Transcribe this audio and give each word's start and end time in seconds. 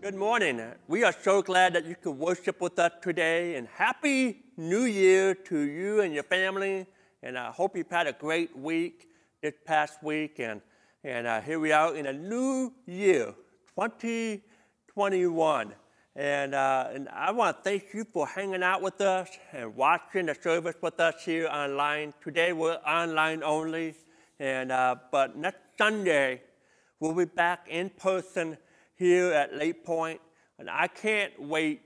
Good 0.00 0.14
morning. 0.14 0.62
We 0.88 1.04
are 1.04 1.12
so 1.12 1.42
glad 1.42 1.74
that 1.74 1.84
you 1.84 1.94
could 1.94 2.16
worship 2.16 2.62
with 2.62 2.78
us 2.78 2.92
today, 3.02 3.56
and 3.56 3.68
Happy 3.68 4.44
New 4.56 4.84
Year 4.84 5.34
to 5.34 5.58
you 5.58 6.00
and 6.00 6.14
your 6.14 6.22
family. 6.22 6.86
And 7.22 7.36
I 7.36 7.50
hope 7.50 7.76
you've 7.76 7.90
had 7.90 8.06
a 8.06 8.14
great 8.14 8.56
week 8.56 9.10
this 9.42 9.52
past 9.66 10.02
week. 10.02 10.38
And, 10.38 10.62
and 11.04 11.26
uh, 11.26 11.42
here 11.42 11.60
we 11.60 11.72
are 11.72 11.94
in 11.94 12.06
a 12.06 12.14
new 12.14 12.72
year, 12.86 13.34
2021. 13.74 15.74
And, 16.16 16.54
uh, 16.54 16.88
and 16.94 17.06
I 17.10 17.30
want 17.32 17.58
to 17.58 17.62
thank 17.62 17.92
you 17.92 18.06
for 18.10 18.26
hanging 18.26 18.62
out 18.62 18.80
with 18.80 19.02
us 19.02 19.28
and 19.52 19.76
watching 19.76 20.26
the 20.26 20.34
service 20.34 20.76
with 20.80 20.98
us 20.98 21.22
here 21.26 21.46
online. 21.48 22.14
Today 22.24 22.54
we're 22.54 22.80
online 22.86 23.42
only, 23.42 23.96
and, 24.38 24.72
uh, 24.72 24.96
but 25.12 25.36
next 25.36 25.60
Sunday 25.76 26.40
we'll 27.00 27.12
be 27.12 27.26
back 27.26 27.66
in 27.68 27.90
person 27.90 28.56
here 29.00 29.32
at 29.32 29.56
Lake 29.56 29.78
And 29.88 30.68
I 30.68 30.86
can't 30.86 31.32
wait 31.40 31.80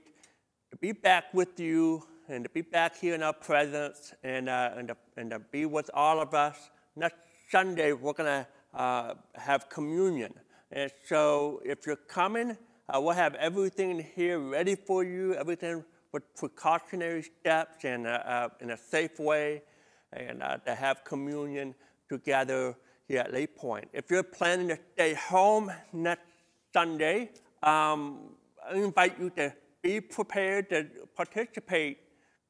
to 0.69 0.77
be 0.77 0.91
back 0.91 1.33
with 1.33 1.57
you 1.61 2.03
and 2.27 2.43
to 2.43 2.49
be 2.49 2.61
back 2.61 2.97
here 2.99 3.15
in 3.15 3.23
our 3.23 3.31
presence 3.31 4.13
and, 4.21 4.49
uh, 4.49 4.71
and, 4.75 4.89
to, 4.89 4.97
and 5.15 5.31
to 5.31 5.39
be 5.39 5.65
with 5.65 5.89
all 5.93 6.19
of 6.19 6.33
us. 6.33 6.57
Next 6.97 7.15
Sunday 7.49 7.93
we're 7.93 8.11
going 8.11 8.43
to 8.43 8.77
uh, 8.77 9.13
have 9.35 9.69
communion. 9.69 10.33
And 10.73 10.91
so 11.05 11.61
if 11.63 11.87
you're 11.87 11.95
coming, 11.95 12.57
uh, 12.89 12.99
we'll 12.99 13.13
have 13.13 13.35
everything 13.35 14.05
here 14.13 14.37
ready 14.37 14.75
for 14.75 15.05
you, 15.05 15.35
everything 15.35 15.85
with 16.11 16.23
precautionary 16.35 17.23
steps 17.23 17.85
and 17.85 18.07
uh, 18.07 18.09
uh, 18.09 18.49
in 18.59 18.71
a 18.71 18.77
safe 18.77 19.21
way, 19.21 19.61
and 20.11 20.43
uh, 20.43 20.57
to 20.57 20.75
have 20.75 21.05
communion 21.05 21.75
together 22.09 22.75
here 23.07 23.21
at 23.21 23.31
Lake 23.31 23.55
Point. 23.55 23.87
If 23.93 24.11
you're 24.11 24.21
planning 24.21 24.67
to 24.67 24.79
stay 24.95 25.13
home 25.13 25.71
next 25.93 26.34
Sunday, 26.75 27.29
um, 27.63 28.35
I 28.69 28.73
invite 28.73 29.17
you 29.17 29.29
to 29.37 29.53
be 29.81 30.01
prepared 30.01 30.69
to 30.71 30.85
participate 31.15 31.99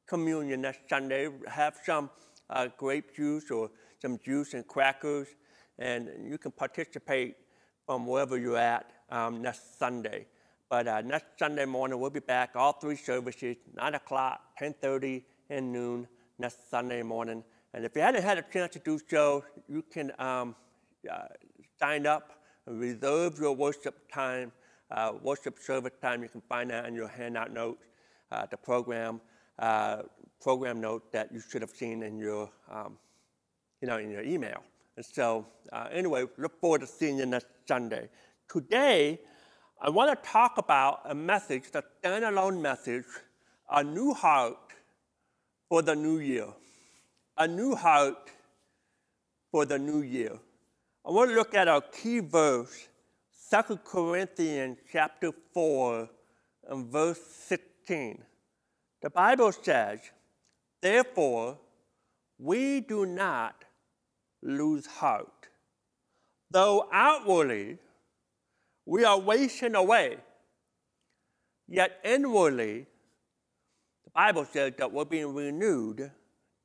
communion 0.08 0.62
next 0.62 0.80
Sunday. 0.90 1.28
Have 1.46 1.76
some 1.86 2.10
uh, 2.50 2.66
grape 2.76 3.14
juice 3.14 3.52
or 3.52 3.70
some 4.02 4.18
juice 4.18 4.54
and 4.54 4.66
crackers, 4.66 5.28
and 5.78 6.08
you 6.28 6.38
can 6.38 6.50
participate 6.50 7.36
from 7.86 8.04
wherever 8.04 8.36
you're 8.36 8.58
at 8.58 8.90
um, 9.10 9.42
next 9.42 9.78
Sunday. 9.78 10.26
But 10.68 10.88
uh, 10.88 11.02
next 11.02 11.38
Sunday 11.38 11.64
morning, 11.64 12.00
we'll 12.00 12.10
be 12.10 12.18
back, 12.18 12.50
all 12.56 12.72
three 12.72 12.96
services, 12.96 13.54
9 13.76 13.94
o'clock, 13.94 14.40
10.30, 14.60 15.22
and 15.50 15.72
noon 15.72 16.08
next 16.40 16.68
Sunday 16.68 17.04
morning. 17.04 17.44
And 17.72 17.84
if 17.84 17.94
you 17.94 18.02
haven't 18.02 18.24
had 18.24 18.38
a 18.38 18.42
chance 18.42 18.72
to 18.72 18.80
do 18.80 18.98
so, 19.08 19.44
you 19.68 19.82
can 19.82 20.10
um, 20.18 20.56
uh, 21.08 21.26
sign 21.78 22.08
up 22.08 22.35
reserve 22.66 23.38
your 23.38 23.54
worship 23.54 24.10
time, 24.12 24.52
uh, 24.90 25.12
worship 25.22 25.58
service 25.58 25.92
time. 26.00 26.22
You 26.22 26.28
can 26.28 26.42
find 26.42 26.70
that 26.70 26.86
in 26.86 26.94
your 26.94 27.08
handout 27.08 27.52
notes, 27.52 27.84
uh, 28.30 28.46
the 28.46 28.56
program, 28.56 29.20
uh, 29.58 30.02
program 30.40 30.80
note 30.80 31.12
that 31.12 31.32
you 31.32 31.40
should 31.40 31.62
have 31.62 31.70
seen 31.70 32.02
in 32.02 32.18
your, 32.18 32.50
um, 32.70 32.98
you 33.80 33.88
know, 33.88 33.98
in 33.98 34.10
your 34.10 34.22
email. 34.22 34.62
And 34.96 35.04
so, 35.04 35.46
uh, 35.72 35.88
anyway, 35.92 36.24
look 36.38 36.60
forward 36.60 36.80
to 36.80 36.86
seeing 36.86 37.18
you 37.18 37.26
next 37.26 37.46
Sunday. 37.66 38.08
Today, 38.48 39.20
I 39.80 39.90
want 39.90 40.10
to 40.10 40.28
talk 40.28 40.56
about 40.56 41.00
a 41.04 41.14
message, 41.14 41.64
a 41.74 41.82
standalone 42.02 42.60
message, 42.60 43.04
a 43.70 43.84
new 43.84 44.14
heart 44.14 44.56
for 45.68 45.82
the 45.82 45.94
new 45.94 46.18
year. 46.18 46.46
A 47.36 47.46
new 47.46 47.74
heart 47.74 48.30
for 49.50 49.66
the 49.66 49.78
new 49.78 50.00
year. 50.00 50.38
I 51.06 51.12
want 51.12 51.30
to 51.30 51.36
look 51.36 51.54
at 51.54 51.68
our 51.68 51.82
key 51.82 52.18
verse, 52.18 52.88
2 53.48 53.76
Corinthians 53.84 54.78
chapter 54.90 55.30
4 55.54 56.08
and 56.68 56.86
verse 56.90 57.20
16. 57.46 58.20
The 59.02 59.10
Bible 59.10 59.52
says, 59.52 60.00
Therefore, 60.82 61.58
we 62.40 62.80
do 62.80 63.06
not 63.06 63.54
lose 64.42 64.84
heart. 64.86 65.46
Though 66.50 66.88
outwardly 66.92 67.78
we 68.84 69.04
are 69.04 69.20
wasting 69.20 69.76
away, 69.76 70.16
yet 71.68 72.00
inwardly, 72.02 72.84
the 74.04 74.10
Bible 74.12 74.44
says 74.44 74.72
that 74.78 74.90
we're 74.90 75.04
being 75.04 75.32
renewed 75.32 76.10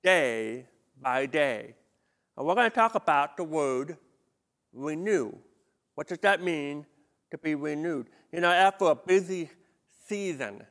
day 0.03 0.65
by 0.99 1.27
day. 1.27 1.75
And 2.35 2.47
we're 2.47 2.55
going 2.55 2.71
to 2.71 2.75
talk 2.75 2.95
about 2.95 3.37
the 3.37 3.43
word 3.43 3.97
renew. 4.73 5.33
What 5.95 6.07
does 6.07 6.19
that 6.19 6.41
mean 6.41 6.85
to 7.31 7.37
be 7.37 7.55
renewed? 7.55 8.07
You 8.31 8.41
know, 8.41 8.51
after 8.51 8.85
a 8.85 8.95
busy 8.95 9.49
season, 10.07 10.63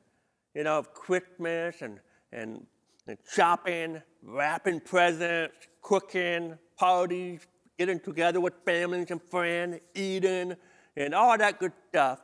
you 0.54 0.64
know, 0.64 0.78
of 0.78 0.92
Christmas 0.92 1.82
and, 1.82 2.00
and, 2.32 2.66
and 3.06 3.18
shopping, 3.30 4.02
wrapping 4.22 4.80
presents, 4.80 5.54
cooking, 5.82 6.58
parties, 6.76 7.46
getting 7.78 8.00
together 8.00 8.40
with 8.40 8.54
families 8.64 9.10
and 9.10 9.22
friends, 9.30 9.80
eating, 9.94 10.54
and 10.96 11.14
all 11.14 11.36
that 11.36 11.58
good 11.58 11.72
stuff. 11.88 12.20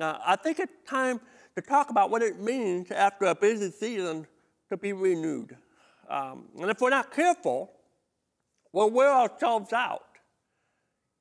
Uh, 0.00 0.18
I 0.24 0.36
think 0.36 0.58
it's 0.58 0.72
time 0.86 1.20
to 1.54 1.62
talk 1.62 1.90
about 1.90 2.10
what 2.10 2.22
it 2.22 2.38
means 2.38 2.90
after 2.90 3.26
a 3.26 3.34
busy 3.34 3.70
season 3.70 4.26
to 4.68 4.76
be 4.76 4.92
renewed. 4.92 5.56
Um, 6.08 6.48
and 6.60 6.70
if 6.70 6.80
we're 6.80 6.90
not 6.90 7.12
careful, 7.12 7.72
we'll 8.72 8.90
wear 8.90 9.10
ourselves 9.10 9.72
out. 9.72 10.02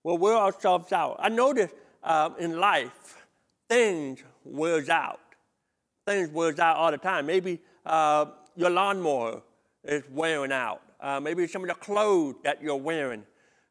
We'll 0.07 0.17
wear 0.17 0.37
ourselves 0.37 0.93
out. 0.93 1.17
I 1.19 1.27
notice 1.27 1.69
uh, 2.01 2.29
in 2.39 2.61
life, 2.61 3.25
things 3.67 4.23
wears 4.45 4.87
out. 4.87 5.19
Things 6.05 6.29
wears 6.29 6.59
out 6.59 6.77
all 6.77 6.91
the 6.91 6.97
time. 6.97 7.25
Maybe 7.25 7.59
uh, 7.85 8.27
your 8.55 8.69
lawnmower 8.69 9.41
is 9.83 10.03
wearing 10.09 10.53
out. 10.53 10.81
Uh, 11.01 11.19
maybe 11.19 11.45
some 11.45 11.61
of 11.61 11.67
the 11.67 11.73
clothes 11.73 12.35
that 12.45 12.63
you're 12.63 12.77
wearing. 12.77 13.25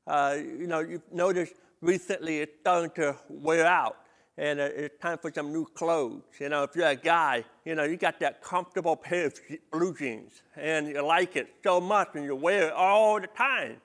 Uh, 0.07 0.37
you 0.37 0.67
know, 0.67 0.81
you've 0.81 1.11
noticed 1.11 1.55
recently 1.81 2.41
it's 2.41 2.53
starting 2.61 2.91
to 2.97 3.17
wear 3.31 3.65
out 3.65 3.97
and 4.37 4.61
it's 4.61 5.01
time 5.01 5.17
for 5.17 5.33
some 5.33 5.55
new 5.55 5.65
clothes. 5.65 6.21
You 6.39 6.51
know, 6.51 6.65
if 6.65 6.77
you're 6.77 6.89
a 6.89 6.97
guy, 6.97 7.47
you 7.65 7.75
know, 7.75 7.85
you 7.85 7.97
got 7.97 8.21
that 8.21 8.43
comfortable 8.43 8.95
pair 8.95 9.29
of 9.29 9.41
blue 9.73 9.95
jeans 9.95 10.43
and 10.55 10.89
you 10.89 11.01
like 11.01 11.35
it 11.37 11.49
so 11.65 11.81
much 11.81 12.11
and 12.13 12.25
you 12.27 12.37
wear 12.37 12.67
it 12.67 12.73
all 12.75 13.19
the 13.19 13.27
time. 13.27 13.81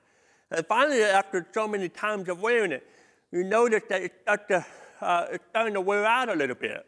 And 0.51 0.65
finally, 0.67 1.01
after 1.01 1.47
so 1.53 1.67
many 1.67 1.87
times 1.87 2.27
of 2.27 2.41
wearing 2.41 2.73
it, 2.73 2.85
you 3.31 3.43
notice 3.43 3.83
that 3.89 4.01
it 4.03 4.11
starts 4.21 4.43
to, 4.49 4.65
uh, 4.99 5.27
it's 5.31 5.43
starting 5.49 5.73
to 5.73 5.81
wear 5.81 6.05
out 6.05 6.27
a 6.27 6.35
little 6.35 6.55
bit. 6.55 6.85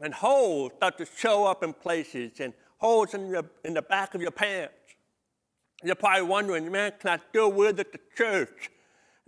And 0.00 0.12
holes 0.12 0.72
start 0.76 0.98
to 0.98 1.06
show 1.16 1.46
up 1.46 1.62
in 1.62 1.72
places 1.72 2.40
and 2.40 2.52
holes 2.78 3.14
in, 3.14 3.28
your, 3.28 3.44
in 3.64 3.74
the 3.74 3.82
back 3.82 4.14
of 4.14 4.20
your 4.20 4.32
pants. 4.32 4.74
You're 5.84 5.94
probably 5.94 6.22
wondering, 6.22 6.70
man, 6.72 6.92
can 6.98 7.10
I 7.10 7.20
still 7.30 7.52
wear 7.52 7.70
it 7.70 7.92
to 7.92 8.00
church? 8.16 8.70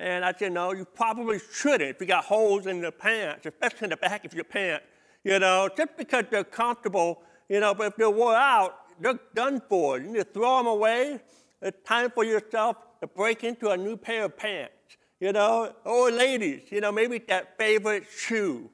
And 0.00 0.24
I 0.24 0.32
said, 0.36 0.52
no, 0.52 0.72
you 0.72 0.84
probably 0.84 1.38
shouldn't 1.52 1.90
if 1.90 2.00
you 2.00 2.06
got 2.06 2.24
holes 2.24 2.66
in 2.66 2.80
the 2.80 2.92
pants, 2.92 3.46
especially 3.46 3.84
in 3.84 3.90
the 3.90 3.96
back 3.96 4.24
of 4.24 4.34
your 4.34 4.44
pants. 4.44 4.84
You 5.24 5.38
know, 5.38 5.68
just 5.76 5.96
because 5.96 6.24
they're 6.30 6.44
comfortable, 6.44 7.22
you 7.48 7.60
know, 7.60 7.74
but 7.74 7.88
if 7.88 7.96
they're 7.96 8.10
wore 8.10 8.34
out, 8.34 8.76
they're 9.00 9.18
done 9.34 9.62
for. 9.68 9.98
You 9.98 10.08
need 10.08 10.18
to 10.18 10.24
throw 10.24 10.58
them 10.58 10.66
away. 10.66 11.20
It's 11.60 11.78
time 11.86 12.10
for 12.10 12.24
yourself 12.24 12.76
to 13.00 13.06
break 13.06 13.44
into 13.44 13.70
a 13.70 13.76
new 13.76 13.96
pair 13.96 14.24
of 14.24 14.36
pants. 14.36 14.72
You 15.20 15.32
know, 15.32 15.72
or 15.84 16.12
ladies, 16.12 16.70
you 16.70 16.80
know, 16.80 16.92
maybe 16.92 17.18
that 17.28 17.58
favorite 17.58 18.04
shoe 18.08 18.70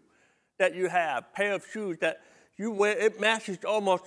that 0.59 0.75
you 0.75 0.89
have, 0.89 1.33
pair 1.33 1.55
of 1.55 1.65
shoes 1.73 1.97
that 2.01 2.21
you 2.59 2.71
wear, 2.71 2.99
it 2.99 3.19
matches 3.19 3.59
almost 3.67 4.05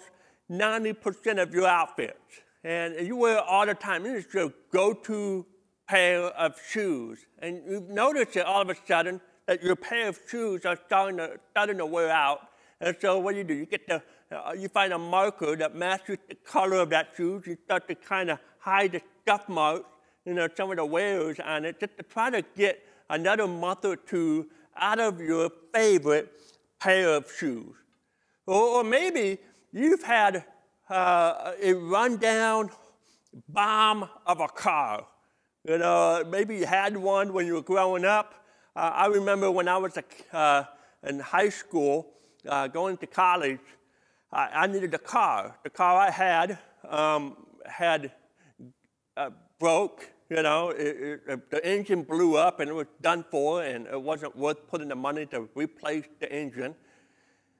90% 0.51 1.41
of 1.41 1.53
your 1.53 1.67
outfits. 1.67 2.43
And 2.63 3.07
you 3.07 3.15
wear 3.15 3.37
it 3.37 3.43
all 3.47 3.65
the 3.65 3.73
time. 3.73 4.05
It's 4.05 4.31
your 4.33 4.53
go-to 4.71 5.45
pair 5.87 6.21
of 6.21 6.55
shoes. 6.69 7.25
And 7.39 7.61
you 7.67 7.85
notice 7.89 8.35
it 8.35 8.45
all 8.45 8.61
of 8.61 8.69
a 8.69 8.75
sudden 8.87 9.21
that 9.47 9.63
your 9.63 9.75
pair 9.75 10.09
of 10.09 10.19
shoes 10.29 10.65
are 10.65 10.77
starting 10.85 11.17
to, 11.17 11.39
starting 11.51 11.77
to 11.77 11.85
wear 11.85 12.09
out. 12.11 12.41
And 12.81 12.95
so 13.01 13.19
what 13.19 13.31
do 13.31 13.39
you 13.39 13.43
do? 13.43 13.53
You 13.53 13.65
get 13.65 13.87
the, 13.87 14.03
uh, 14.31 14.51
you 14.51 14.67
find 14.67 14.93
a 14.93 14.97
marker 14.97 15.55
that 15.55 15.75
matches 15.75 16.17
the 16.27 16.35
color 16.35 16.77
of 16.77 16.89
that 16.89 17.13
shoe. 17.15 17.41
You 17.45 17.57
start 17.65 17.87
to 17.87 17.95
kind 17.95 18.29
of 18.29 18.39
hide 18.59 18.91
the 18.91 19.01
scuff 19.23 19.47
marks, 19.47 19.85
you 20.27 20.33
know, 20.33 20.47
some 20.55 20.69
of 20.69 20.77
the 20.77 20.85
wears 20.85 21.39
on 21.39 21.65
it, 21.65 21.79
just 21.79 21.97
to 21.97 22.03
try 22.03 22.29
to 22.29 22.43
get 22.55 22.83
another 23.09 23.47
month 23.47 23.85
or 23.85 23.95
two 23.95 24.47
out 24.75 24.99
of 24.99 25.19
your 25.19 25.49
favorite 25.73 26.31
pair 26.79 27.15
of 27.15 27.31
shoes. 27.31 27.73
Or, 28.45 28.61
or 28.61 28.83
maybe 28.83 29.39
you've 29.71 30.03
had 30.03 30.43
uh, 30.89 31.53
a 31.61 31.73
rundown 31.73 32.69
bomb 33.47 34.09
of 34.25 34.39
a 34.39 34.47
car 34.47 35.05
you 35.67 35.77
know, 35.77 36.23
maybe 36.25 36.55
you 36.55 36.65
had 36.65 36.95
one 36.95 37.33
when 37.33 37.45
you 37.45 37.55
were 37.55 37.61
growing 37.61 38.05
up. 38.05 38.45
Uh, 38.73 38.91
I 38.93 39.07
remember 39.07 39.51
when 39.51 39.67
I 39.67 39.75
was 39.75 39.97
a, 39.97 40.03
uh, 40.35 40.63
in 41.03 41.19
high 41.19 41.49
school, 41.49 42.07
uh, 42.47 42.67
going 42.67 42.95
to 42.97 43.07
college, 43.07 43.59
I, 44.31 44.47
I, 44.53 44.67
needed 44.67 44.93
a 44.93 44.97
car. 44.97 45.57
The 45.63 45.69
car 45.69 45.97
I 45.97 46.09
had 46.09 46.57
um, 46.87 47.35
had 47.65 48.13
uh, 49.17 49.31
broke 49.59 50.09
You 50.29 50.43
know, 50.43 50.69
it, 50.69 51.21
it, 51.25 51.49
the 51.49 51.65
engine 51.65 52.03
blew 52.03 52.35
up 52.35 52.59
and 52.59 52.69
it 52.69 52.73
was 52.73 52.87
done 53.01 53.23
for, 53.31 53.63
and 53.63 53.87
it 53.87 54.01
wasn't 54.01 54.35
worth 54.35 54.67
putting 54.67 54.89
the 54.89 54.95
money 54.95 55.25
to 55.27 55.47
replace 55.55 56.05
the 56.19 56.29
engine. 56.31 56.75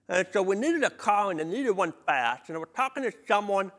And 0.10 0.28
so 0.32 0.42
we 0.42 0.56
needed 0.56 0.84
a 0.84 0.90
car, 0.90 1.32
and 1.32 1.40
I 1.40 1.44
needed 1.44 1.72
one 1.72 1.94
fast. 2.06 2.50
And 2.50 2.58
I 2.58 2.60
was 2.60 2.70
talking 2.76 3.04
to 3.04 3.12
someone 3.28 3.72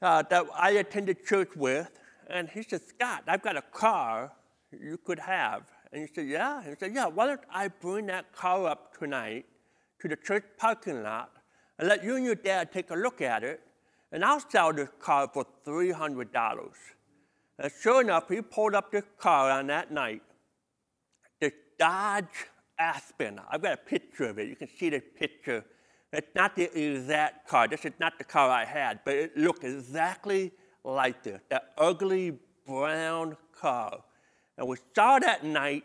uh, 0.00 0.22
that 0.30 0.46
I 0.54 0.70
attended 0.70 1.26
church 1.26 1.50
with, 1.56 1.90
and 2.28 2.48
he 2.48 2.62
said, 2.62 2.80
Scott, 2.82 3.24
I've 3.26 3.42
got 3.42 3.56
a 3.56 3.62
car 3.62 4.32
you 4.72 4.98
could 4.98 5.18
have. 5.18 5.62
And 5.92 6.02
he 6.02 6.08
said, 6.14 6.28
Yeah. 6.28 6.58
And 6.58 6.68
he 6.68 6.74
said, 6.78 6.94
Yeah, 6.94 7.06
why 7.06 7.26
don't 7.26 7.40
I 7.50 7.68
bring 7.68 8.06
that 8.06 8.32
car 8.32 8.66
up 8.66 8.98
tonight 8.98 9.46
to 10.00 10.08
the 10.08 10.16
church 10.16 10.44
parking 10.58 11.02
lot 11.02 11.30
and 11.78 11.88
let 11.88 12.04
you 12.04 12.16
and 12.16 12.24
your 12.24 12.34
dad 12.34 12.72
take 12.72 12.90
a 12.90 12.94
look 12.94 13.20
at 13.20 13.42
it, 13.42 13.60
and 14.12 14.24
I'll 14.24 14.40
sell 14.40 14.72
this 14.72 14.88
car 15.00 15.30
for 15.32 15.46
$300. 15.66 16.70
And 17.58 17.72
sure 17.80 18.00
enough, 18.00 18.28
he 18.28 18.40
pulled 18.40 18.74
up 18.74 18.92
this 18.92 19.04
car 19.18 19.50
on 19.50 19.66
that 19.66 19.90
night, 19.90 20.22
this 21.40 21.52
Dodge 21.78 22.46
Aspen. 22.78 23.40
I've 23.50 23.62
got 23.62 23.74
a 23.74 23.76
picture 23.78 24.24
of 24.24 24.38
it. 24.38 24.48
You 24.48 24.56
can 24.56 24.68
see 24.68 24.90
the 24.90 25.00
picture. 25.00 25.64
It's 26.12 26.34
not 26.34 26.54
the 26.54 26.70
exact 26.78 27.48
car. 27.48 27.66
This 27.66 27.84
is 27.84 27.92
not 27.98 28.16
the 28.16 28.24
car 28.24 28.48
I 28.48 28.64
had, 28.64 29.00
but 29.04 29.14
it 29.14 29.36
looked 29.36 29.64
exactly 29.64 30.52
like 30.84 31.22
this, 31.22 31.40
that 31.50 31.72
ugly 31.76 32.38
brown 32.66 33.36
car. 33.60 34.04
And 34.56 34.68
we 34.68 34.76
saw 34.94 35.18
that 35.18 35.44
night, 35.44 35.84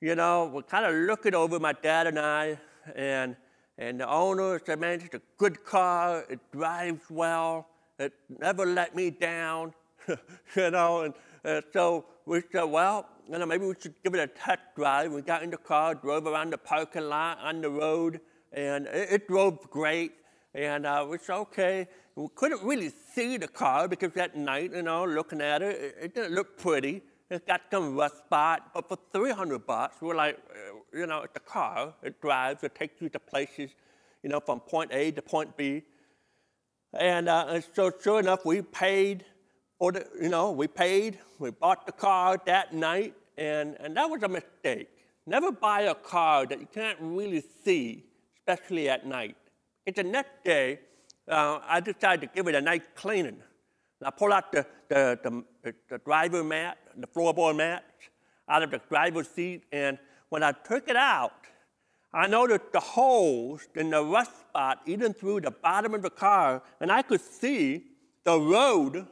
you 0.00 0.14
know, 0.14 0.50
we're 0.52 0.62
kind 0.62 0.84
of 0.84 0.94
looking 0.94 1.34
over, 1.34 1.58
my 1.58 1.72
dad 1.72 2.06
and 2.06 2.18
I, 2.18 2.58
and, 2.94 3.34
and 3.78 4.00
the 4.00 4.08
owner 4.08 4.60
said, 4.64 4.78
man, 4.78 5.00
it's 5.00 5.14
a 5.14 5.20
good 5.38 5.64
car. 5.64 6.24
It 6.28 6.40
drives 6.52 7.02
well. 7.10 7.66
It 7.98 8.12
never 8.28 8.64
let 8.64 8.94
me 8.94 9.10
down. 9.10 9.72
you 10.56 10.70
know, 10.70 11.02
and, 11.02 11.14
and 11.44 11.62
so 11.72 12.06
we 12.26 12.42
said, 12.52 12.64
well, 12.64 13.06
you 13.30 13.38
know, 13.38 13.46
maybe 13.46 13.66
we 13.66 13.74
should 13.80 13.94
give 14.02 14.14
it 14.14 14.20
a 14.20 14.26
test 14.26 14.60
drive. 14.74 15.12
We 15.12 15.22
got 15.22 15.42
in 15.42 15.50
the 15.50 15.58
car, 15.58 15.94
drove 15.94 16.26
around 16.26 16.52
the 16.52 16.58
parking 16.58 17.08
lot 17.08 17.38
on 17.40 17.60
the 17.60 17.70
road, 17.70 18.20
and 18.52 18.86
it, 18.86 19.08
it 19.12 19.28
drove 19.28 19.70
great. 19.70 20.12
And 20.54 20.86
uh, 20.86 21.06
we 21.08 21.18
said, 21.18 21.36
okay. 21.36 21.88
We 22.16 22.26
couldn't 22.34 22.64
really 22.64 22.90
see 23.14 23.36
the 23.36 23.46
car 23.46 23.86
because 23.86 24.16
at 24.16 24.36
night, 24.36 24.72
you 24.74 24.82
know, 24.82 25.04
looking 25.04 25.40
at 25.40 25.62
it, 25.62 25.76
it, 25.76 25.96
it 26.00 26.14
didn't 26.14 26.34
look 26.34 26.58
pretty. 26.58 27.02
It's 27.30 27.44
got 27.44 27.60
some 27.70 27.94
rust 27.94 28.18
spot, 28.18 28.70
but 28.74 28.88
for 28.88 28.98
300 29.12 29.66
bucks, 29.66 29.98
we're 30.00 30.16
like, 30.16 30.38
uh, 30.50 30.98
you 30.98 31.06
know, 31.06 31.20
it's 31.20 31.36
a 31.36 31.40
car. 31.40 31.94
It 32.02 32.20
drives, 32.20 32.64
it 32.64 32.74
takes 32.74 33.00
you 33.00 33.08
to 33.10 33.18
places, 33.18 33.70
you 34.22 34.30
know, 34.30 34.40
from 34.40 34.60
point 34.60 34.90
A 34.92 35.12
to 35.12 35.22
point 35.22 35.56
B. 35.56 35.82
And, 36.94 37.28
uh, 37.28 37.46
and 37.50 37.64
so, 37.74 37.92
sure 38.02 38.18
enough, 38.18 38.46
we 38.46 38.62
paid 38.62 39.24
or 39.78 39.92
you 40.20 40.28
know, 40.28 40.50
we 40.50 40.66
paid, 40.66 41.18
we 41.38 41.50
bought 41.50 41.86
the 41.86 41.92
car 41.92 42.40
that 42.46 42.74
night, 42.74 43.14
and, 43.36 43.76
and 43.80 43.96
that 43.96 44.08
was 44.10 44.22
a 44.22 44.28
mistake. 44.28 44.88
Never 45.26 45.52
buy 45.52 45.82
a 45.82 45.94
car 45.94 46.46
that 46.46 46.58
you 46.58 46.66
can't 46.72 46.98
really 47.00 47.44
see, 47.64 48.04
especially 48.38 48.88
at 48.88 49.06
night. 49.06 49.36
The 49.94 50.02
next 50.02 50.44
day, 50.44 50.80
uh, 51.28 51.60
I 51.66 51.80
decided 51.80 52.28
to 52.28 52.34
give 52.34 52.48
it 52.48 52.54
a 52.54 52.60
nice 52.60 52.82
cleaning. 52.94 53.40
I 54.04 54.10
pulled 54.10 54.32
out 54.32 54.52
the, 54.52 54.66
the, 54.88 55.44
the, 55.62 55.74
the 55.88 55.98
driver 55.98 56.44
mat, 56.44 56.78
the 56.96 57.06
floorboard 57.06 57.56
mat, 57.56 57.84
out 58.48 58.62
of 58.62 58.70
the 58.70 58.80
driver's 58.88 59.28
seat, 59.28 59.64
and 59.72 59.98
when 60.28 60.42
I 60.42 60.52
took 60.52 60.88
it 60.88 60.96
out, 60.96 61.32
I 62.12 62.26
noticed 62.26 62.72
the 62.72 62.80
holes 62.80 63.68
in 63.74 63.90
the 63.90 64.02
rust 64.02 64.32
spot 64.40 64.80
even 64.86 65.12
through 65.12 65.42
the 65.42 65.50
bottom 65.50 65.94
of 65.94 66.02
the 66.02 66.10
car, 66.10 66.62
and 66.80 66.90
I 66.90 67.02
could 67.02 67.20
see 67.20 67.84
the 68.24 68.38
road 68.38 69.06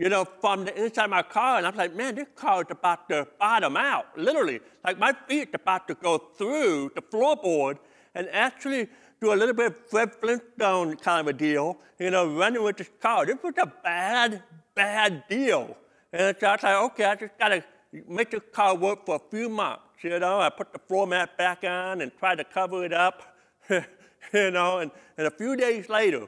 you 0.00 0.08
know, 0.08 0.24
from 0.24 0.64
the 0.64 0.82
inside 0.82 1.10
my 1.10 1.20
car, 1.20 1.58
and 1.58 1.66
I 1.66 1.68
was 1.68 1.76
like, 1.76 1.94
man, 1.94 2.14
this 2.14 2.28
car 2.34 2.62
is 2.62 2.68
about 2.70 3.06
to 3.10 3.28
bottom 3.38 3.76
out, 3.76 4.06
literally. 4.16 4.60
Like 4.82 4.98
my 4.98 5.12
feet 5.28 5.50
about 5.52 5.86
to 5.88 5.94
go 5.94 6.16
through 6.38 6.92
the 6.94 7.02
floorboard 7.02 7.76
and 8.14 8.26
actually 8.32 8.88
do 9.20 9.34
a 9.34 9.36
little 9.36 9.54
bit 9.54 9.66
of 9.66 9.76
Fred 9.90 10.14
Flintstone 10.14 10.96
kind 10.96 11.20
of 11.20 11.26
a 11.26 11.34
deal, 11.34 11.76
you 11.98 12.10
know, 12.10 12.34
running 12.34 12.62
with 12.62 12.78
this 12.78 12.88
car. 12.98 13.26
This 13.26 13.36
was 13.44 13.52
a 13.58 13.66
bad, 13.66 14.42
bad 14.74 15.24
deal. 15.28 15.76
And 16.14 16.34
so 16.40 16.46
I 16.46 16.52
was 16.52 16.62
like, 16.62 16.76
okay, 16.76 17.04
I 17.04 17.14
just 17.16 17.38
gotta 17.38 17.62
make 18.08 18.30
this 18.30 18.40
car 18.54 18.74
work 18.74 19.04
for 19.04 19.16
a 19.16 19.30
few 19.30 19.50
months, 19.50 19.82
you 20.00 20.18
know. 20.18 20.40
I 20.40 20.48
put 20.48 20.72
the 20.72 20.78
floor 20.78 21.06
mat 21.06 21.36
back 21.36 21.62
on 21.62 22.00
and 22.00 22.10
tried 22.18 22.36
to 22.36 22.44
cover 22.44 22.86
it 22.86 22.94
up, 22.94 23.36
you 23.68 24.50
know, 24.50 24.78
and, 24.78 24.92
and 25.18 25.26
a 25.26 25.30
few 25.30 25.56
days 25.56 25.90
later, 25.90 26.26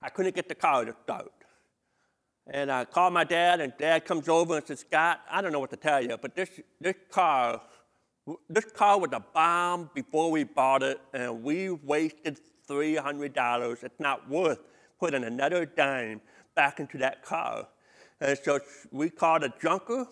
I 0.00 0.10
couldn't 0.10 0.36
get 0.36 0.48
the 0.48 0.54
car 0.54 0.84
to 0.84 0.94
start. 1.02 1.32
And 2.48 2.70
I 2.70 2.84
called 2.84 3.12
my 3.12 3.24
dad, 3.24 3.60
and 3.60 3.72
dad 3.76 4.04
comes 4.04 4.28
over 4.28 4.56
and 4.56 4.66
says, 4.66 4.80
Scott, 4.80 5.20
I 5.30 5.42
don't 5.42 5.52
know 5.52 5.58
what 5.58 5.70
to 5.70 5.76
tell 5.76 6.02
you, 6.02 6.16
but 6.16 6.36
this, 6.36 6.48
this 6.80 6.94
car, 7.10 7.60
this 8.48 8.66
car 8.66 9.00
was 9.00 9.10
a 9.12 9.20
bomb 9.20 9.90
before 9.94 10.30
we 10.30 10.44
bought 10.44 10.84
it, 10.84 11.00
and 11.12 11.42
we 11.42 11.70
wasted 11.70 12.38
$300. 12.68 13.82
It's 13.82 13.98
not 14.00 14.28
worth 14.28 14.60
putting 15.00 15.24
another 15.24 15.66
dime 15.66 16.20
back 16.54 16.78
into 16.78 16.98
that 16.98 17.24
car. 17.24 17.66
And 18.20 18.38
so 18.42 18.60
we 18.92 19.10
called 19.10 19.42
a 19.42 19.52
junker. 19.60 20.06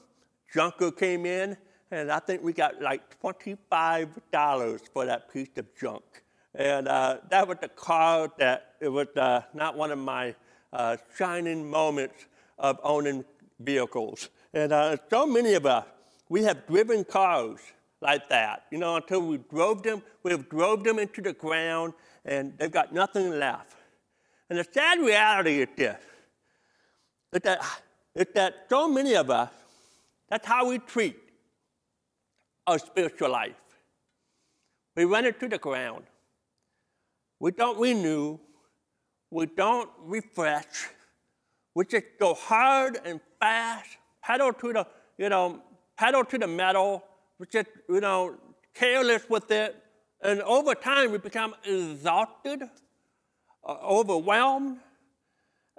Junker 0.52 0.90
came 0.90 1.26
in, 1.26 1.56
and 1.90 2.10
I 2.10 2.18
think 2.18 2.42
we 2.42 2.52
got 2.52 2.82
like 2.82 3.20
$25 3.22 4.80
for 4.92 5.06
that 5.06 5.32
piece 5.32 5.48
of 5.56 5.66
junk. 5.80 6.02
And 6.54 6.86
uh, 6.88 7.18
that 7.30 7.46
was 7.48 7.58
the 7.60 7.68
car 7.68 8.30
that 8.38 8.74
it 8.80 8.88
was 8.88 9.08
uh, 9.16 9.42
not 9.54 9.76
one 9.76 9.90
of 9.90 9.98
my 9.98 10.34
uh, 10.74 10.96
shining 11.16 11.70
moments 11.70 12.26
of 12.58 12.78
owning 12.82 13.24
vehicles. 13.60 14.28
And 14.52 14.72
uh, 14.72 14.96
so 15.08 15.26
many 15.26 15.54
of 15.54 15.66
us, 15.66 15.86
we 16.28 16.42
have 16.42 16.66
driven 16.66 17.04
cars 17.04 17.60
like 18.00 18.28
that. 18.28 18.64
You 18.70 18.78
know, 18.78 18.96
until 18.96 19.20
we 19.20 19.38
drove 19.38 19.82
them, 19.82 20.02
we 20.22 20.32
have 20.32 20.48
drove 20.48 20.84
them 20.84 20.98
into 20.98 21.22
the 21.22 21.32
ground 21.32 21.94
and 22.24 22.56
they've 22.58 22.70
got 22.70 22.92
nothing 22.92 23.38
left. 23.38 23.74
And 24.50 24.58
the 24.58 24.66
sad 24.70 25.00
reality 25.00 25.62
is 25.62 25.68
this, 25.76 26.00
is 27.32 27.40
that, 27.42 27.64
is 28.14 28.26
that 28.34 28.66
so 28.68 28.88
many 28.88 29.14
of 29.14 29.30
us, 29.30 29.50
that's 30.28 30.46
how 30.46 30.68
we 30.68 30.78
treat 30.78 31.16
our 32.66 32.78
spiritual 32.78 33.30
life. 33.30 33.54
We 34.96 35.04
run 35.04 35.24
it 35.24 35.40
to 35.40 35.48
the 35.48 35.58
ground. 35.58 36.04
We 37.40 37.50
don't 37.50 37.78
renew 37.78 38.38
we 39.34 39.46
don't 39.46 39.90
refresh. 39.98 40.86
We 41.74 41.84
just 41.86 42.06
go 42.20 42.34
hard 42.34 43.00
and 43.04 43.20
fast, 43.40 43.98
pedal 44.22 44.52
to 44.52 44.72
the, 44.72 44.86
you 45.18 45.28
know, 45.28 45.60
pedal 45.98 46.24
to 46.24 46.38
the 46.38 46.46
metal. 46.46 47.02
We 47.40 47.48
just, 47.48 47.68
you 47.88 48.00
know, 48.00 48.36
careless 48.74 49.28
with 49.28 49.50
it. 49.50 49.74
And 50.22 50.40
over 50.42 50.76
time, 50.76 51.10
we 51.10 51.18
become 51.18 51.56
exhausted, 51.64 52.62
uh, 53.68 53.76
overwhelmed, 53.82 54.78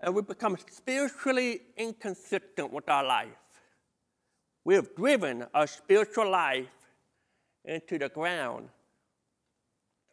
and 0.03 0.13
we 0.13 0.21
become 0.21 0.57
spiritually 0.69 1.62
inconsistent 1.77 2.74
with 2.74 2.89
our 2.89 3.05
life. 3.05 3.39
We 4.65 4.75
have 4.75 4.93
driven 4.97 5.45
our 5.53 5.67
spiritual 5.67 6.29
life 6.29 6.67
into 7.63 7.97
the 8.00 8.09
ground, 8.09 8.67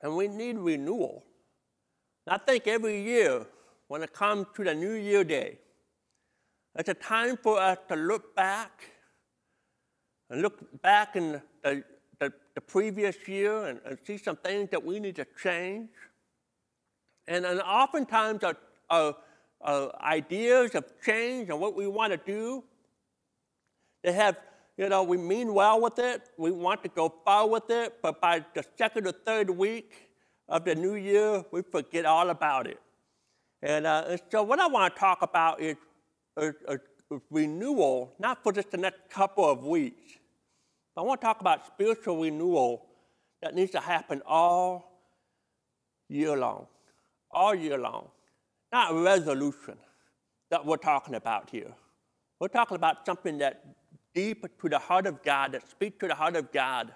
and 0.00 0.16
we 0.16 0.28
need 0.28 0.58
renewal. 0.58 1.25
I 2.29 2.38
think 2.38 2.67
every 2.67 3.02
year, 3.02 3.47
when 3.88 4.02
it 4.02 4.12
comes 4.12 4.47
to 4.55 4.64
the 4.64 4.75
New 4.75 4.93
Year 4.93 5.25
Day, 5.25 5.59
it's 6.79 6.88
a 6.88 6.95
time 6.95 7.37
for 7.37 7.61
us 7.61 7.79
to 7.88 7.97
look 7.97 8.35
back 8.37 8.85
and 10.31 10.41
look 10.41 10.81
back 10.81 11.17
in 11.17 11.43
the, 11.62 11.85
the, 12.21 12.33
the 12.55 12.61
previous 12.61 13.17
year 13.26 13.67
and, 13.67 13.81
and, 13.85 13.99
see 14.07 14.17
some 14.17 14.37
things 14.37 14.71
that 14.71 14.83
we 14.83 14.99
need 14.99 15.17
to 15.17 15.26
change. 15.43 15.91
And, 17.26 17.45
and 17.45 17.61
oftentimes, 17.61 18.43
our, 18.45 18.57
our, 18.88 19.17
our 19.61 19.93
ideas 20.02 20.75
of 20.75 20.85
change 21.05 21.50
and 21.50 21.61
what 21.61 21.75
we 21.75 21.87
want 21.87 22.12
to 22.12 22.17
do, 22.17 22.64
they 24.02 24.12
have, 24.12 24.37
you 24.79 24.88
know, 24.88 25.02
we 25.02 25.19
mean 25.19 25.52
well 25.52 25.81
with 25.81 25.99
it, 25.99 26.23
we 26.38 26.52
want 26.52 26.83
to 26.85 26.88
go 26.88 27.12
far 27.25 27.49
with 27.49 27.69
it, 27.69 28.00
but 28.00 28.21
by 28.21 28.45
the 28.55 28.64
second 28.79 29.07
or 29.07 29.12
third 29.12 29.50
week, 29.50 30.12
of 30.52 30.66
the 30.66 30.75
new 30.75 30.94
year, 30.94 31.42
we 31.50 31.62
forget 31.62 32.04
all 32.04 32.28
about 32.28 32.66
it. 32.66 32.78
And, 33.62 33.87
uh, 33.87 34.04
and 34.06 34.21
so, 34.30 34.42
what 34.42 34.61
I 34.61 34.66
want 34.66 34.94
to 34.94 35.00
talk 35.00 35.23
about 35.23 35.62
is 35.62 35.76
a, 36.37 36.52
renewal, 37.30 38.12
not 38.18 38.42
for 38.42 38.52
just 38.52 38.71
the 38.71 38.76
next 38.76 39.00
couple 39.11 39.49
of 39.49 39.64
weeks. 39.64 40.12
But 40.94 41.02
I 41.02 41.04
want 41.06 41.21
to 41.21 41.26
talk 41.26 41.40
about 41.40 41.66
spiritual 41.66 42.21
renewal 42.21 42.87
that 43.40 43.54
needs 43.54 43.71
to 43.73 43.80
happen 43.80 44.23
all 44.26 45.00
year 46.09 46.37
long. 46.37 46.66
All 47.30 47.54
year 47.54 47.78
long. 47.78 48.09
Not 48.73 48.94
resolution 48.94 49.76
that 50.50 50.64
we're 50.64 50.76
talking 50.76 51.14
about 51.14 51.49
here. 51.50 51.73
We're 52.40 52.49
talking 52.49 52.76
about 52.76 53.06
something 53.06 53.38
that 53.38 53.64
deep 54.14 54.44
to 54.61 54.68
the 54.68 54.78
heart 54.78 55.06
of 55.06 55.23
God, 55.23 55.52
that 55.52 55.68
speaks 55.68 55.99
to 56.00 56.09
the 56.09 56.14
heart 56.14 56.37
of 56.37 56.52
God, 56.52 56.92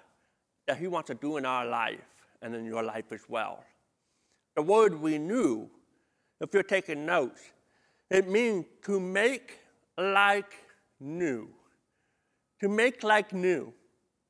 that 0.67 0.77
He 0.77 0.89
wants 0.89 1.07
to 1.09 1.15
do 1.15 1.39
in 1.39 1.47
our 1.47 1.65
life 1.65 2.16
and 2.47 2.55
in 2.55 2.65
your 2.65 2.83
life 2.83 3.13
as 3.13 3.23
well. 3.29 3.65
The 4.55 4.63
word 4.63 4.95
renew, 4.95 5.67
if 6.41 6.55
you're 6.55 6.63
taking 6.63 7.05
notes, 7.05 7.41
it 8.09 8.29
means 8.29 8.65
to 8.85 9.01
make 9.01 9.59
like 9.99 10.53
new, 11.01 11.49
to 12.61 12.69
make 12.69 13.03
like 13.03 13.33
new, 13.33 13.73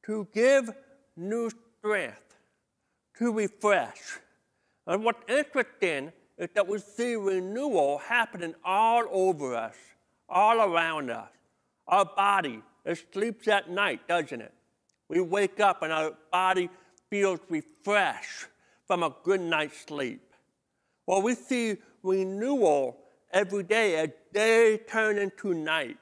to 0.07 0.27
give 0.33 0.71
new 1.17 1.51
strength, 1.79 2.37
to 3.19 3.33
refresh. 3.33 4.19
And 4.87 5.05
what's 5.05 5.31
interesting 5.31 6.11
is 6.39 6.49
that 6.55 6.67
we 6.67 6.79
see 6.79 7.17
renewal 7.17 7.99
happening 7.99 8.55
all 8.65 9.05
over 9.11 9.55
us, 9.55 9.77
all 10.29 10.61
around 10.61 11.11
us. 11.11 11.31
Our 11.87 12.05
body, 12.05 12.63
it 12.85 13.05
sleeps 13.13 13.47
at 13.47 13.71
night, 13.71 14.09
doesn't 14.09 14.41
it? 14.41 14.55
We 15.09 15.21
wake 15.21 15.61
up 15.61 15.83
and 15.83 15.93
our 15.93 16.13
body 16.33 16.71
feels 17.17 17.41
refreshed 17.49 18.47
from 18.87 19.03
a 19.03 19.11
good 19.25 19.41
night's 19.41 19.87
sleep. 19.87 20.35
Well, 21.07 21.23
we 21.23 21.35
see 21.35 21.79
renewal 22.03 22.99
every 23.33 23.63
day, 23.63 24.05
a 24.05 24.13
day 24.35 24.79
turn 24.87 25.17
into 25.17 25.55
night. 25.55 25.97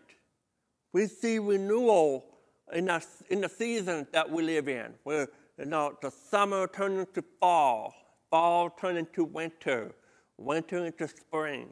We 0.92 1.06
see 1.06 1.38
renewal 1.38 2.25
in 2.73 2.87
the, 2.87 3.04
in 3.30 3.42
the 3.42 3.49
seasons 3.49 4.09
that 4.12 4.28
we 4.28 4.42
live 4.42 4.68
in, 4.68 4.94
where 5.04 5.28
you 5.56 5.66
know, 5.66 5.97
the 6.02 6.11
summer 6.11 6.66
turns 6.66 7.06
into 7.06 7.23
fall, 7.38 7.94
fall 8.28 8.71
turns 8.71 8.99
into 8.99 9.23
winter, 9.23 9.94
winter 10.37 10.85
into 10.85 11.06
spring. 11.06 11.68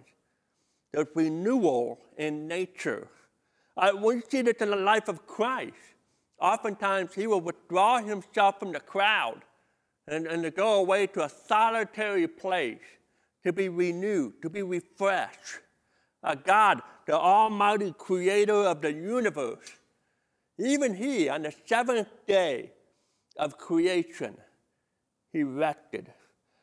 There's 0.92 1.08
renewal 1.16 1.99
in 2.16 2.46
nature. 2.46 3.08
Uh, 3.76 3.90
we 4.00 4.20
see 4.30 4.42
this 4.42 4.58
in 4.61 4.70
the 4.70 4.76
life 4.76 5.08
of 5.08 5.26
Christ. 5.26 5.75
Oftentimes, 6.42 7.14
he 7.14 7.28
will 7.28 7.40
withdraw 7.40 8.02
himself 8.02 8.58
from 8.58 8.72
the 8.72 8.80
crowd 8.80 9.42
and, 10.08 10.26
and 10.26 10.42
to 10.42 10.50
go 10.50 10.75
away 10.75 11.06
to 11.06 11.25
a 11.25 11.28
solitary 11.28 12.26
place 12.26 12.80
to 13.44 13.52
be 13.52 13.68
renewed, 13.68 14.42
to 14.42 14.50
be 14.50 14.62
refreshed. 14.62 15.61
God, 16.44 16.82
the 17.06 17.14
Almighty 17.14 17.94
Creator 17.96 18.54
of 18.54 18.80
the 18.80 18.92
universe, 18.92 19.70
even 20.58 20.94
He, 20.94 21.28
on 21.28 21.42
the 21.42 21.54
seventh 21.66 22.08
day 22.26 22.72
of 23.37 23.56
creation, 23.56 24.37
He 25.32 25.44
rested. 25.44 26.12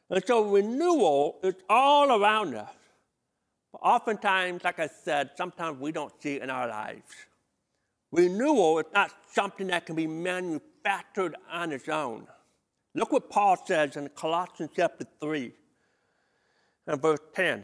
And 0.10 0.22
so 0.26 0.44
renewal 0.44 1.40
is 1.42 1.56
all 1.70 2.22
around 2.22 2.56
us. 2.56 2.72
But 3.72 3.80
oftentimes, 3.82 4.64
like 4.66 4.80
I 4.80 4.88
said, 4.88 5.32
sometimes 5.38 5.80
we 5.80 5.94
don't 5.94 6.14
see 6.22 6.36
it 6.36 6.42
in 6.42 6.50
our 6.50 6.68
lives. 6.68 7.14
Renewal 8.12 8.80
is 8.80 8.86
not 8.94 9.12
something 9.32 9.68
that 9.68 9.86
can 9.86 9.96
be 9.96 10.08
manufactured 10.08 11.36
on 11.52 11.72
its 11.72 11.88
own. 11.88 12.28
Look 12.96 13.12
what 13.12 13.30
Paul 13.30 13.58
says 13.66 13.96
in 13.98 14.10
Colossians 14.10 14.72
chapter 14.76 15.06
3 15.22 15.52
and 16.88 17.02
verse 17.02 17.20
10. 17.36 17.64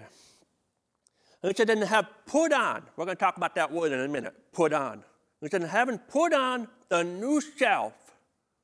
And 1.42 1.52
he 1.52 1.54
said, 1.56 1.70
and 1.70 1.84
have 1.84 2.08
put 2.26 2.54
on, 2.54 2.84
we're 2.96 3.06
going 3.06 3.18
to 3.18 3.24
talk 3.24 3.38
about 3.38 3.56
that 3.56 3.72
word 3.72 3.92
in 3.92 4.00
a 4.00 4.08
minute, 4.08 4.34
put 4.52 4.74
on. 4.74 5.04
He 5.42 5.48
said, 5.50 5.64
having 5.64 5.98
put 5.98 6.34
on 6.34 6.68
the 6.90 7.04
new 7.04 7.42
self, 7.42 7.94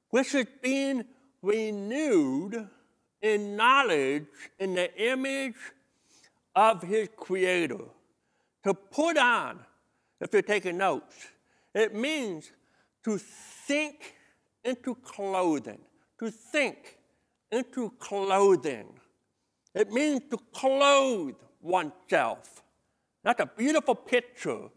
which 0.10 0.34
is 0.34 0.48
being 0.62 1.06
renewed 1.42 2.68
in 3.22 3.56
knowledge 3.56 4.26
in 4.60 4.76
the 4.76 4.94
image 5.02 5.56
of 6.56 6.82
his 6.82 7.10
creator. 7.16 7.86
To 8.64 8.74
put 8.74 9.18
on, 9.18 9.60
if 10.20 10.32
you're 10.34 10.42
taking 10.42 10.78
notes, 10.78 11.28
it 11.74 11.94
means 11.94 12.52
to 13.04 13.20
sink 13.66 14.16
into 14.64 14.96
clothing, 14.96 15.80
to 16.20 16.32
sink 16.32 16.98
into 17.52 17.92
clothing. 18.00 18.88
It 19.74 19.90
means 19.92 20.22
to 20.32 20.38
clothe 20.54 21.36
oneself. 21.62 22.62
That's 23.24 23.40
a 23.40 23.46
beautiful 23.46 23.96
picture 23.96 24.70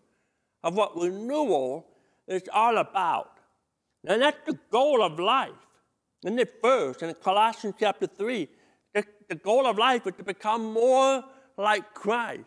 of 0.63 0.77
what 0.77 0.97
renewal 0.97 1.87
is 2.29 2.43
all 2.53 2.79
about. 2.79 3.39
And 4.07 4.23
that's 4.23 4.39
the 4.47 4.59
goal 4.71 5.03
of 5.03 5.19
life. 5.19 5.51
In 6.25 6.37
the 6.37 6.49
verse, 6.63 7.03
in 7.03 7.13
Colossians 7.15 7.75
chapter 7.79 8.07
3, 8.07 8.49
the, 8.95 9.05
the 9.29 9.35
goal 9.35 9.67
of 9.67 9.79
life 9.79 10.07
is 10.07 10.15
to 10.17 10.23
become 10.23 10.73
more 10.73 11.25
like 11.57 11.93
Christ. 11.95 12.45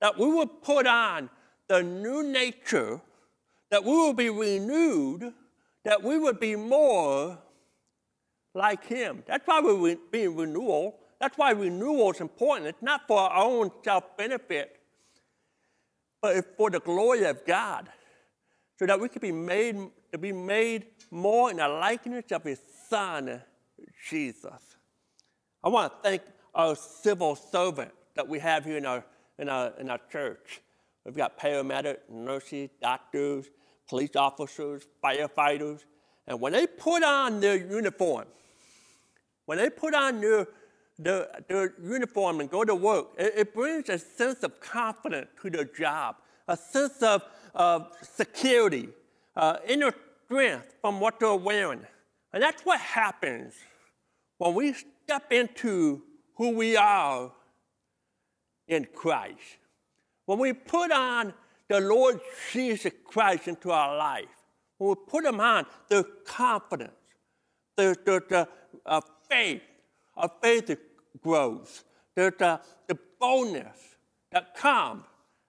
That 0.00 0.18
we 0.18 0.26
will 0.26 0.46
put 0.46 0.86
on 0.86 1.30
the 1.68 1.82
new 1.82 2.22
nature, 2.22 3.00
that 3.70 3.84
we 3.84 3.90
will 3.90 4.14
be 4.14 4.30
renewed, 4.30 5.32
that 5.84 6.02
we 6.02 6.18
would 6.18 6.40
be 6.40 6.56
more 6.56 7.38
like 8.54 8.84
Him. 8.84 9.22
That's 9.26 9.46
why 9.46 9.60
we're 9.60 9.96
being 10.10 10.36
renewal. 10.36 10.98
That's 11.20 11.36
why 11.36 11.50
renewal 11.50 12.12
is 12.12 12.20
important. 12.20 12.68
It's 12.68 12.82
not 12.82 13.06
for 13.06 13.18
our 13.18 13.44
own 13.44 13.70
self 13.84 14.16
benefit, 14.16 14.78
but 16.22 16.36
it's 16.36 16.48
for 16.56 16.70
the 16.70 16.80
glory 16.80 17.24
of 17.24 17.44
God, 17.44 17.88
so 18.78 18.86
that 18.86 18.98
we 18.98 19.08
can 19.08 19.20
be 19.20 19.32
made 19.32 19.76
to 20.12 20.18
be 20.18 20.32
made 20.32 20.86
more 21.10 21.50
in 21.50 21.58
the 21.58 21.68
likeness 21.68 22.24
of 22.32 22.44
His 22.44 22.60
Son, 22.88 23.42
Jesus. 24.08 24.76
I 25.62 25.68
want 25.68 25.92
to 25.92 26.08
thank 26.08 26.22
our 26.54 26.74
civil 26.76 27.34
servant 27.36 27.90
that 28.14 28.26
we 28.26 28.38
have 28.38 28.64
here 28.64 28.78
in 28.78 28.86
our, 28.86 29.04
in 29.38 29.48
our, 29.48 29.72
in 29.78 29.90
our 29.90 30.00
church. 30.10 30.60
We've 31.04 31.16
got 31.16 31.38
paramedics, 31.38 32.08
nurses, 32.10 32.70
doctors, 32.80 33.46
police 33.88 34.16
officers, 34.16 34.86
firefighters, 35.02 35.84
and 36.26 36.40
when 36.40 36.52
they 36.52 36.66
put 36.66 37.02
on 37.02 37.40
their 37.40 37.56
uniform, 37.56 38.26
when 39.46 39.58
they 39.58 39.70
put 39.70 39.94
on 39.94 40.20
their 40.20 40.46
their, 40.98 41.28
their 41.46 41.74
uniform 41.82 42.40
and 42.40 42.50
go 42.50 42.64
to 42.64 42.74
work, 42.74 43.08
it, 43.16 43.32
it, 43.36 43.54
brings 43.54 43.88
a 43.88 43.98
sense 43.98 44.42
of 44.42 44.58
confidence 44.60 45.28
to 45.40 45.48
their 45.48 45.64
job, 45.64 46.16
a 46.48 46.56
sense 46.56 47.02
of, 47.02 47.22
of 47.54 47.92
security, 48.02 48.88
uh, 49.36 49.58
inner 49.66 49.94
strength 50.24 50.74
from 50.80 50.98
what 50.98 51.20
they're 51.20 51.36
wearing. 51.36 51.86
And 52.32 52.42
that's 52.42 52.62
what 52.62 52.80
happens 52.80 53.54
when 54.38 54.54
we 54.54 54.74
step 55.04 55.32
into 55.32 56.02
who 56.34 56.50
we 56.50 56.76
are 56.76 57.30
in 58.66 58.86
Christ. 58.94 59.38
When 60.26 60.38
we 60.38 60.52
put 60.52 60.90
on 60.90 61.32
the 61.68 61.80
Lord 61.80 62.20
Jesus 62.52 62.92
Christ 63.04 63.48
into 63.48 63.70
our 63.70 63.96
life, 63.96 64.26
when 64.78 64.90
we 64.90 64.94
put 65.06 65.24
him 65.24 65.40
on, 65.40 65.66
the 65.88 66.04
confidence, 66.24 66.92
the, 67.76 67.96
the, 68.04 68.48
the 68.86 69.02
faith, 69.28 69.62
our 70.16 70.30
faith 70.42 70.76
grows. 71.20 71.84
There's 72.14 72.34
the, 72.38 72.60
the 72.86 72.98
boldness 73.20 73.96
that 74.32 74.54
comes 74.54 75.04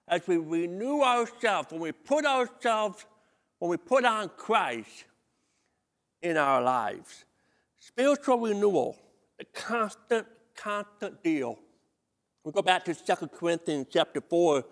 as 0.08 0.26
we 0.26 0.36
renew 0.36 1.02
ourselves, 1.02 1.70
when 1.70 1.80
we 1.80 1.92
put 1.92 2.26
ourselves, 2.26 3.06
when 3.58 3.70
we 3.70 3.76
put 3.76 4.04
on 4.04 4.28
Christ 4.36 5.04
in 6.20 6.36
our 6.36 6.60
lives. 6.60 7.24
Spiritual 7.78 8.40
renewal, 8.40 8.96
the 9.38 9.44
constant, 9.54 10.26
constant 10.56 11.22
deal. 11.22 11.58
We 12.44 12.52
go 12.52 12.62
back 12.62 12.84
to 12.86 12.94
2 12.94 13.28
Corinthians 13.28 13.86
chapter 13.90 14.20
4, 14.20 14.64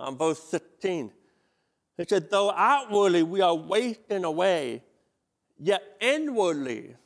um, 0.00 0.16
verse 0.16 0.42
16. 0.44 1.12
It 1.98 2.08
said, 2.08 2.30
though 2.30 2.50
outwardly 2.50 3.22
we 3.22 3.42
are 3.42 3.54
wasting 3.54 4.24
away, 4.24 4.82
yet 5.58 5.82
inwardly 6.00 6.96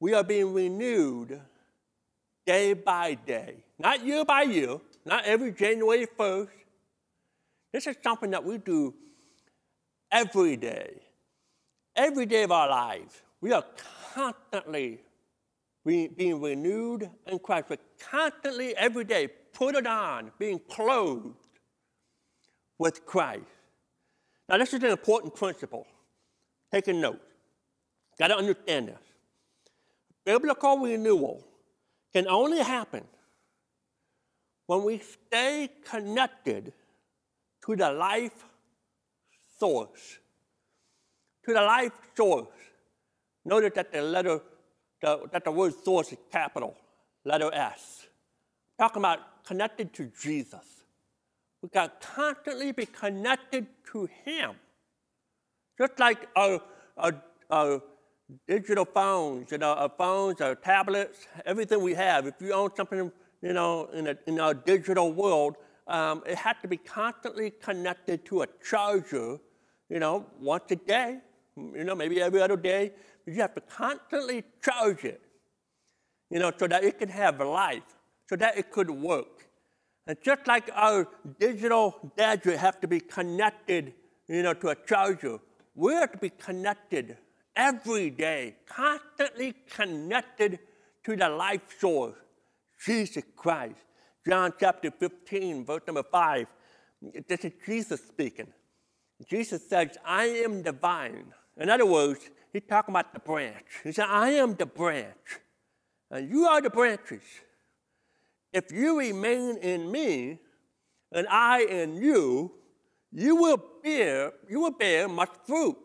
we 0.00 0.12
are 0.12 0.24
being 0.24 0.52
renewed 0.52 1.40
day 2.44 2.72
by 2.72 3.14
day, 3.14 3.54
not 3.78 4.04
year 4.04 4.24
by 4.24 4.42
year, 4.42 4.78
not 5.04 5.24
every 5.24 5.52
January 5.52 6.06
1st. 6.18 6.48
This 7.72 7.86
is 7.86 7.96
something 8.02 8.30
that 8.30 8.44
we 8.44 8.58
do 8.58 8.94
every 10.10 10.56
day. 10.56 10.94
Every 11.94 12.26
day 12.26 12.42
of 12.44 12.52
our 12.52 12.68
lives, 12.68 13.20
we 13.40 13.52
are 13.52 13.64
constantly 14.14 15.00
re- 15.84 16.08
being 16.08 16.40
renewed 16.40 17.08
in 17.26 17.38
Christ. 17.38 17.66
We're 17.70 17.78
constantly, 18.00 18.74
every 18.76 19.04
day, 19.04 19.28
put 19.52 19.74
it 19.74 19.86
on, 19.86 20.30
being 20.38 20.60
clothed 20.68 21.34
with 22.78 23.04
Christ. 23.04 23.44
Now, 24.48 24.58
this 24.58 24.72
is 24.72 24.82
an 24.82 24.90
important 24.90 25.34
principle. 25.34 25.86
Take 26.72 26.88
a 26.88 26.92
note. 26.92 27.20
Got 28.18 28.28
to 28.28 28.36
understand 28.36 28.88
this. 28.88 28.98
Biblical 30.24 30.78
renewal 30.78 31.44
can 32.12 32.28
only 32.28 32.58
happen 32.58 33.04
when 34.66 34.84
we 34.84 34.98
stay 34.98 35.70
connected 35.84 36.72
to 37.64 37.76
the 37.76 37.90
life 37.90 38.44
source. 39.58 40.18
To 41.46 41.54
the 41.54 41.62
life 41.62 41.92
source. 42.16 42.48
Notice 43.44 43.72
that 43.74 43.92
the 43.92 44.02
letter, 44.02 44.40
the, 45.00 45.22
that 45.32 45.44
the 45.44 45.50
word 45.50 45.72
source 45.82 46.12
is 46.12 46.18
capital, 46.30 46.76
letter 47.24 47.50
S. 47.52 48.06
Talking 48.78 49.00
about 49.00 49.44
connected 49.44 49.94
to 49.94 50.10
Jesus. 50.20 50.77
We 51.62 51.68
got 51.68 52.00
to 52.00 52.06
constantly 52.06 52.72
be 52.72 52.86
connected 52.86 53.66
to 53.92 54.08
Him. 54.24 54.52
Just 55.76 55.98
like 55.98 56.28
our, 56.36 56.60
our, 56.96 57.22
our 57.50 57.82
digital 58.46 58.84
phones, 58.84 59.50
you 59.50 59.58
know, 59.58 59.72
our 59.72 59.90
phones, 59.96 60.40
our 60.40 60.54
tablets, 60.54 61.26
everything 61.46 61.82
we 61.82 61.94
have. 61.94 62.26
If 62.26 62.34
you 62.40 62.52
own 62.52 62.70
something, 62.76 63.10
you 63.42 63.52
know, 63.52 63.88
in, 63.92 64.08
a, 64.08 64.16
in 64.26 64.40
our 64.40 64.54
digital 64.54 65.12
world, 65.12 65.56
um, 65.86 66.22
it 66.26 66.36
had 66.36 66.60
to 66.62 66.68
be 66.68 66.76
constantly 66.76 67.50
connected 67.50 68.24
to 68.26 68.42
a 68.42 68.46
charger, 68.68 69.38
you 69.88 69.98
know, 69.98 70.26
once 70.40 70.64
a 70.70 70.76
day, 70.76 71.18
you 71.56 71.84
know, 71.84 71.94
maybe 71.94 72.20
every 72.20 72.42
other 72.42 72.56
day. 72.56 72.92
But 73.24 73.34
you 73.34 73.40
have 73.40 73.54
to 73.54 73.62
constantly 73.62 74.44
charge 74.62 75.04
it, 75.04 75.20
you 76.30 76.38
know, 76.38 76.52
so 76.56 76.68
that 76.68 76.84
it 76.84 76.98
can 76.98 77.08
have 77.08 77.40
life, 77.40 77.82
so 78.28 78.36
that 78.36 78.58
it 78.58 78.70
could 78.70 78.90
work. 78.90 79.47
And 80.08 80.16
just 80.22 80.46
like 80.46 80.70
our 80.72 81.06
digital 81.38 82.12
gadget 82.16 82.58
have 82.58 82.80
to 82.80 82.88
be 82.88 82.98
connected, 82.98 83.92
you 84.26 84.42
know, 84.42 84.54
to 84.54 84.68
a 84.70 84.74
charger, 84.74 85.38
we 85.74 85.92
have 85.92 86.12
to 86.12 86.18
be 86.18 86.30
connected 86.30 87.18
every 87.54 88.08
day, 88.08 88.56
constantly 88.66 89.54
connected 89.76 90.60
to 91.04 91.14
the 91.14 91.28
life 91.28 91.78
source, 91.78 92.16
Jesus 92.84 93.22
Christ. 93.36 93.76
John 94.26 94.54
chapter 94.58 94.90
15, 94.90 95.66
verse 95.66 95.82
number 95.86 96.02
5. 96.02 96.46
This 97.28 97.44
is 97.44 97.52
Jesus 97.66 98.00
speaking. 98.00 98.48
Jesus 99.28 99.68
says, 99.68 99.90
I 100.06 100.24
am 100.24 100.62
the 100.62 100.72
vine. 100.72 101.34
In 101.58 101.68
other 101.68 101.86
words, 101.86 102.30
he's 102.52 102.62
talking 102.66 102.92
about 102.92 103.12
the 103.12 103.20
branch. 103.20 103.66
He 103.84 103.92
said, 103.92 104.06
I 104.08 104.30
am 104.30 104.54
the 104.54 104.66
branch, 104.66 105.40
and 106.10 106.30
you 106.30 106.46
are 106.46 106.62
the 106.62 106.70
branches. 106.70 107.22
If 108.52 108.72
you 108.72 108.98
remain 108.98 109.56
in 109.58 109.90
me, 109.90 110.38
and 111.12 111.26
I 111.28 111.62
in 111.62 111.96
you, 111.96 112.52
you 113.12 113.36
will 113.36 113.62
bear, 113.82 114.32
you 114.48 114.60
will 114.60 114.72
bear 114.72 115.08
much 115.08 115.30
fruit. 115.46 115.76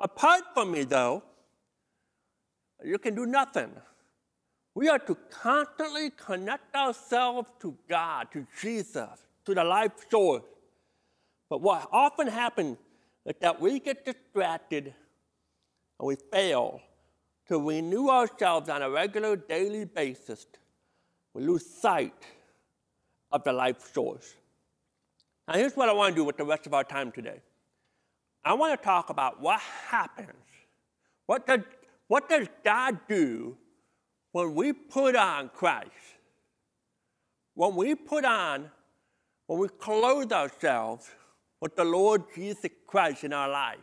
Apart 0.00 0.42
from 0.54 0.72
me, 0.72 0.84
though, 0.84 1.22
you 2.84 2.98
can 2.98 3.14
do 3.14 3.26
nothing. 3.26 3.70
We 4.74 4.88
are 4.88 4.98
to 5.00 5.16
constantly 5.30 6.10
connect 6.10 6.74
ourselves 6.74 7.50
to 7.60 7.76
God, 7.88 8.28
to 8.32 8.46
Jesus, 8.60 9.26
to 9.44 9.54
the 9.54 9.64
life 9.64 9.92
source. 10.10 10.44
But 11.50 11.60
what 11.62 11.88
often 11.90 12.28
happens 12.28 12.78
is 13.26 13.34
that 13.40 13.60
we 13.60 13.80
get 13.80 14.04
distracted 14.04 14.94
and 15.98 16.06
we 16.06 16.16
fail 16.32 16.80
to 17.48 17.68
renew 17.68 18.08
ourselves 18.08 18.68
on 18.68 18.82
a 18.82 18.90
regular 18.90 19.34
daily 19.34 19.84
basis. 19.84 20.46
We 21.38 21.44
lose 21.44 21.64
sight 21.64 22.24
of 23.30 23.44
the 23.44 23.52
life 23.52 23.94
source. 23.94 24.34
Now, 25.46 25.54
here's 25.54 25.76
what 25.76 25.88
I 25.88 25.92
want 25.92 26.16
to 26.16 26.20
do 26.20 26.24
with 26.24 26.36
the 26.36 26.44
rest 26.44 26.66
of 26.66 26.74
our 26.74 26.82
time 26.82 27.12
today. 27.12 27.40
I 28.44 28.54
want 28.54 28.76
to 28.76 28.84
talk 28.84 29.08
about 29.08 29.40
what 29.40 29.60
happens. 29.60 30.32
What 31.26 31.46
does, 31.46 31.60
what 32.08 32.28
does 32.28 32.48
God 32.64 32.98
do 33.08 33.56
when 34.32 34.52
we 34.56 34.72
put 34.72 35.14
on 35.14 35.50
Christ? 35.50 35.92
When 37.54 37.76
we 37.76 37.94
put 37.94 38.24
on, 38.24 38.68
when 39.46 39.60
we 39.60 39.68
clothe 39.68 40.32
ourselves 40.32 41.08
with 41.60 41.76
the 41.76 41.84
Lord 41.84 42.24
Jesus 42.34 42.72
Christ 42.84 43.22
in 43.22 43.32
our 43.32 43.48
life, 43.48 43.78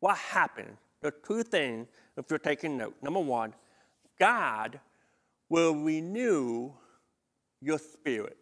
what 0.00 0.18
happens? 0.18 0.78
There's 1.00 1.14
two 1.24 1.44
things 1.44 1.86
if 2.16 2.24
you're 2.28 2.40
taking 2.40 2.76
note. 2.76 2.96
Number 3.02 3.20
one, 3.20 3.54
God 4.18 4.80
will 5.52 5.74
renew 5.74 6.72
your 7.60 7.78
spirit. 7.78 8.38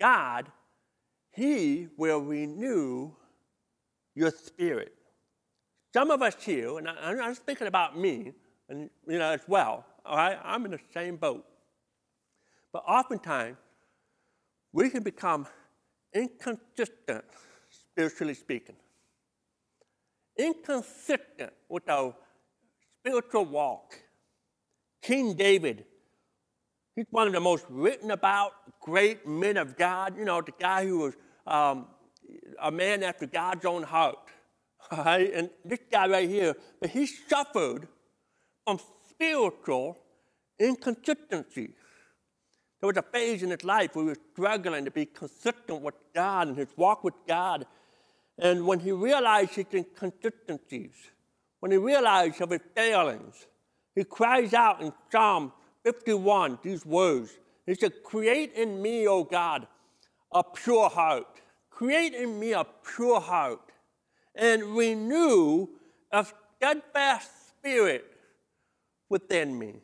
God, 0.00 0.46
He 1.32 1.88
will 1.96 2.20
renew 2.20 3.10
your 4.14 4.30
spirit. 4.30 4.94
Some 5.92 6.12
of 6.12 6.22
us 6.22 6.36
here, 6.38 6.78
and 6.78 6.88
I, 6.88 7.14
am 7.14 7.34
speaking 7.34 7.66
about 7.66 7.98
me, 7.98 8.32
and 8.68 8.88
you 9.08 9.18
know 9.18 9.32
as 9.32 9.40
well. 9.48 9.84
All 10.04 10.16
right, 10.16 10.38
I'm 10.44 10.64
in 10.66 10.70
the 10.70 10.78
same 10.94 11.16
boat. 11.16 11.44
But 12.72 12.84
oftentimes, 12.86 13.56
we 14.72 14.88
can 14.88 15.02
become 15.02 15.48
inconsistent, 16.14 17.24
spiritually 17.68 18.34
speaking. 18.34 18.76
Inconsistent 20.36 21.52
with 21.68 21.88
our 21.88 22.14
spiritual 23.00 23.46
walk. 23.46 23.98
King 25.02 25.34
David, 25.34 25.84
he's 26.94 27.06
one 27.10 27.26
of 27.26 27.32
the 27.32 27.40
most 27.40 27.64
written 27.68 28.10
about 28.10 28.52
great 28.80 29.26
men 29.26 29.56
of 29.56 29.76
God. 29.76 30.16
You 30.18 30.24
know, 30.24 30.40
the 30.40 30.52
guy 30.58 30.86
who 30.86 30.98
was 30.98 31.14
um, 31.46 31.86
a 32.60 32.70
man 32.70 33.02
after 33.02 33.26
God's 33.26 33.64
own 33.64 33.82
heart. 33.82 34.18
Right? 34.92 35.32
And 35.34 35.50
this 35.64 35.80
guy 35.90 36.06
right 36.06 36.28
here, 36.28 36.54
but 36.80 36.90
he 36.90 37.06
suffered 37.06 37.88
from 38.64 38.78
spiritual 39.10 39.98
inconsistency. 40.60 41.70
There 42.80 42.86
was 42.86 42.96
a 42.96 43.02
phase 43.02 43.42
in 43.42 43.50
his 43.50 43.64
life 43.64 43.96
where 43.96 44.04
he 44.04 44.08
was 44.10 44.18
struggling 44.32 44.84
to 44.84 44.90
be 44.90 45.06
consistent 45.06 45.82
with 45.82 45.94
God 46.14 46.48
and 46.48 46.56
his 46.56 46.68
walk 46.76 47.02
with 47.02 47.14
God. 47.26 47.66
And 48.38 48.66
when 48.66 48.80
he 48.80 48.92
realized 48.92 49.54
his 49.54 49.66
inconsistencies, 49.72 50.92
when 51.60 51.72
he 51.72 51.78
realized 51.78 52.40
of 52.40 52.50
his 52.50 52.60
failings, 52.74 53.46
he 53.96 54.04
cries 54.04 54.54
out 54.54 54.80
in 54.80 54.92
Psalm 55.10 55.52
51 55.82 56.60
these 56.62 56.86
words. 56.86 57.36
He 57.66 57.74
said, 57.74 58.04
Create 58.04 58.52
in 58.52 58.80
me, 58.80 59.08
O 59.08 59.24
God, 59.24 59.66
a 60.30 60.44
pure 60.44 60.88
heart 60.88 61.40
Create 61.76 62.14
in 62.14 62.40
me 62.40 62.54
a 62.54 62.64
pure 62.96 63.20
heart 63.20 63.60
and 64.34 64.62
renew 64.78 65.68
a 66.10 66.24
steadfast 66.56 67.30
spirit 67.50 68.06
within 69.10 69.58
me. 69.58 69.74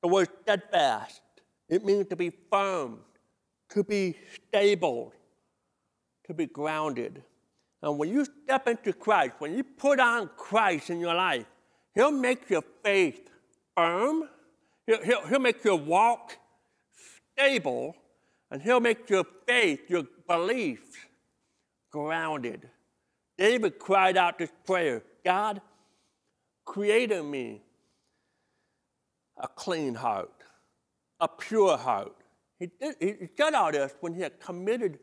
The 0.00 0.06
word 0.06 0.28
steadfast, 0.42 1.22
it 1.68 1.84
means 1.84 2.06
to 2.06 2.14
be 2.14 2.30
firm, 2.52 3.00
to 3.70 3.82
be 3.82 4.16
stable, 4.46 5.12
to 6.28 6.34
be 6.34 6.46
grounded. 6.46 7.20
And 7.82 7.98
when 7.98 8.08
you 8.08 8.24
step 8.44 8.68
into 8.68 8.92
Christ, 8.92 9.34
when 9.40 9.56
you 9.56 9.64
put 9.64 9.98
on 9.98 10.30
Christ 10.36 10.88
in 10.88 11.00
your 11.00 11.14
life, 11.14 11.46
He'll 11.94 12.12
make 12.12 12.48
your 12.48 12.64
faith 12.82 13.28
firm, 13.76 14.24
He'll, 14.86 15.02
he'll, 15.02 15.26
he'll 15.26 15.38
make 15.40 15.62
your 15.64 15.76
walk 15.78 16.36
stable, 17.32 17.96
and 18.50 18.62
He'll 18.62 18.80
make 18.80 19.08
your 19.10 19.24
faith, 19.46 19.88
your 19.88 20.04
beliefs 20.26 20.96
grounded. 21.90 22.68
David 23.36 23.78
cried 23.78 24.16
out 24.16 24.38
this 24.38 24.52
prayer 24.64 25.02
God, 25.24 25.60
create 26.64 27.10
in 27.10 27.30
me 27.30 27.62
a 29.36 29.48
clean 29.48 29.94
heart, 29.94 30.32
a 31.18 31.28
pure 31.28 31.76
heart. 31.76 32.14
He, 32.58 32.70
did, 32.80 32.96
he 33.00 33.28
said 33.36 33.54
all 33.54 33.72
this 33.72 33.94
when 34.00 34.14
he 34.14 34.20
had 34.20 34.38
committed 34.38 34.98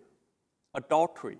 adultery, 0.73 1.39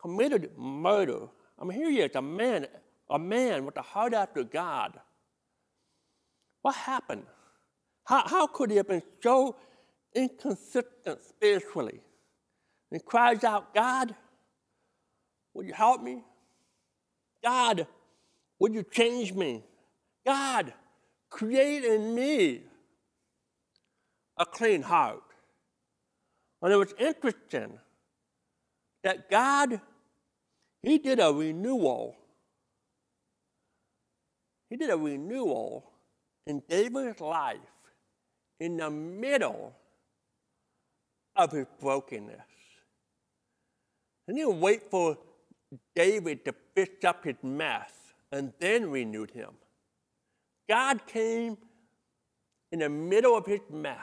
committed 0.00 0.50
murder. 0.58 1.28
I 1.58 1.64
mean, 1.64 1.78
here 1.78 1.90
he 1.90 2.00
is, 2.00 2.16
a 2.16 2.22
man, 2.22 2.66
a 3.10 3.18
man 3.18 3.66
with 3.66 3.76
a 3.76 3.82
heart 3.82 4.14
after 4.14 4.44
God. 4.44 4.98
What 6.62 6.76
happened? 6.76 7.24
How, 8.04 8.26
how 8.26 8.46
could 8.46 8.70
he 8.70 8.76
have 8.76 8.88
been 8.88 9.02
so 9.22 9.56
inconsistent 10.14 11.22
spiritually? 11.22 12.00
and 12.90 13.04
cries 13.04 13.44
out, 13.44 13.74
God, 13.74 14.14
would 15.54 15.66
you 15.66 15.72
help 15.72 16.02
me? 16.02 16.22
God, 17.42 17.86
would 18.58 18.74
you 18.74 18.82
change 18.82 19.32
me? 19.32 19.64
God, 20.26 20.72
create 21.30 21.84
in 21.84 22.14
me 22.14 22.62
a 24.36 24.44
clean 24.44 24.82
heart. 24.82 25.22
And 26.62 26.72
it 26.72 26.76
was 26.76 26.94
interesting 26.98 27.78
that 29.02 29.30
God, 29.30 29.80
He 30.82 30.98
did 30.98 31.20
a 31.20 31.32
renewal. 31.32 32.16
He 34.70 34.76
did 34.76 34.88
a 34.88 34.96
renewal 34.96 35.90
in 36.46 36.62
David's 36.68 37.20
life 37.20 37.58
in 38.60 38.76
the 38.76 38.88
middle 38.88 39.74
of 41.36 41.52
his 41.52 41.66
brokenness. 41.80 42.40
He 44.26 44.34
didn't 44.34 44.60
wait 44.60 44.90
for 44.90 45.18
David 45.94 46.44
to 46.44 46.54
fix 46.74 47.04
up 47.04 47.24
his 47.24 47.36
mess 47.42 47.90
and 48.30 48.52
then 48.60 48.90
renewed 48.90 49.32
him. 49.32 49.50
God 50.68 51.04
came 51.06 51.58
in 52.70 52.78
the 52.78 52.88
middle 52.88 53.36
of 53.36 53.46
his 53.46 53.60
mess. 53.70 53.96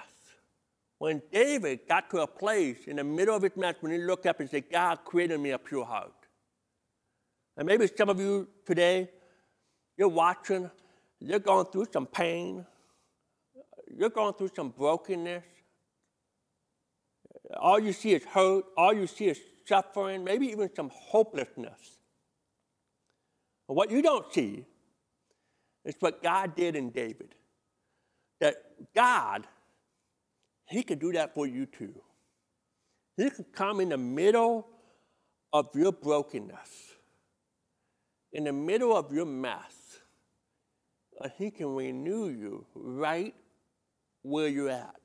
When 1.00 1.22
David 1.32 1.82
got 1.88 2.10
to 2.10 2.22
a 2.22 2.28
place 2.28 2.88
in 2.88 2.98
the 2.98 3.04
middle 3.04 3.36
of 3.36 3.44
his 3.44 3.56
mess, 3.56 3.76
when 3.80 3.92
he 3.92 4.00
looked 4.00 4.26
up 4.26 4.40
and 4.40 4.50
said, 4.50 4.70
God 4.70 5.06
created 5.06 5.40
me 5.40 5.52
a 5.52 5.60
pure 5.60 5.86
heart. 5.86 6.12
And 7.56 7.68
maybe 7.68 7.88
some 7.96 8.10
of 8.10 8.20
you 8.20 8.48
today, 8.66 9.10
you're 9.98 10.08
watching, 10.08 10.70
you're 11.20 11.40
going 11.40 11.66
through 11.66 11.88
some 11.92 12.06
pain, 12.06 12.66
you're 13.96 14.10
going 14.10 14.34
through 14.34 14.52
some 14.56 14.70
brokenness. 14.70 15.44
All 17.60 17.80
you 17.80 17.94
see 17.94 18.14
is 18.14 18.24
hurt, 18.24 18.66
all 18.78 18.94
you 18.94 19.08
see 19.08 19.26
is 19.26 19.40
suffering, 19.66 20.24
maybe 20.24 20.48
even 20.48 20.70
some 20.76 20.92
hopelessness. 20.94 21.98
But 23.68 23.74
what 23.74 23.92
you 23.92 24.02
don't 24.02 24.32
see 24.34 24.66
is 25.84 25.96
what 26.00 26.22
God 26.22 26.56
did 26.56 26.76
in 26.76 26.90
David. 26.90 27.36
That 28.40 28.56
God, 28.94 29.48
He 30.66 30.84
could 30.84 31.00
do 31.00 31.14
that 31.14 31.34
for 31.34 31.48
you 31.48 31.66
too. 31.66 32.02
He 33.16 33.30
could 33.30 33.52
come 33.52 33.80
in 33.80 33.90
the 33.90 33.98
middle 33.98 34.68
of 35.52 35.70
your 35.74 35.92
brokenness, 35.92 36.94
in 38.32 38.44
the 38.44 38.54
middle 38.54 38.96
of 38.96 39.12
your 39.12 39.26
mess, 39.26 39.77
He 41.38 41.52
can 41.52 41.76
renew 41.76 42.30
you 42.30 42.66
right 42.76 43.34
where 44.22 44.48
you're 44.48 44.70
at. 44.70 44.96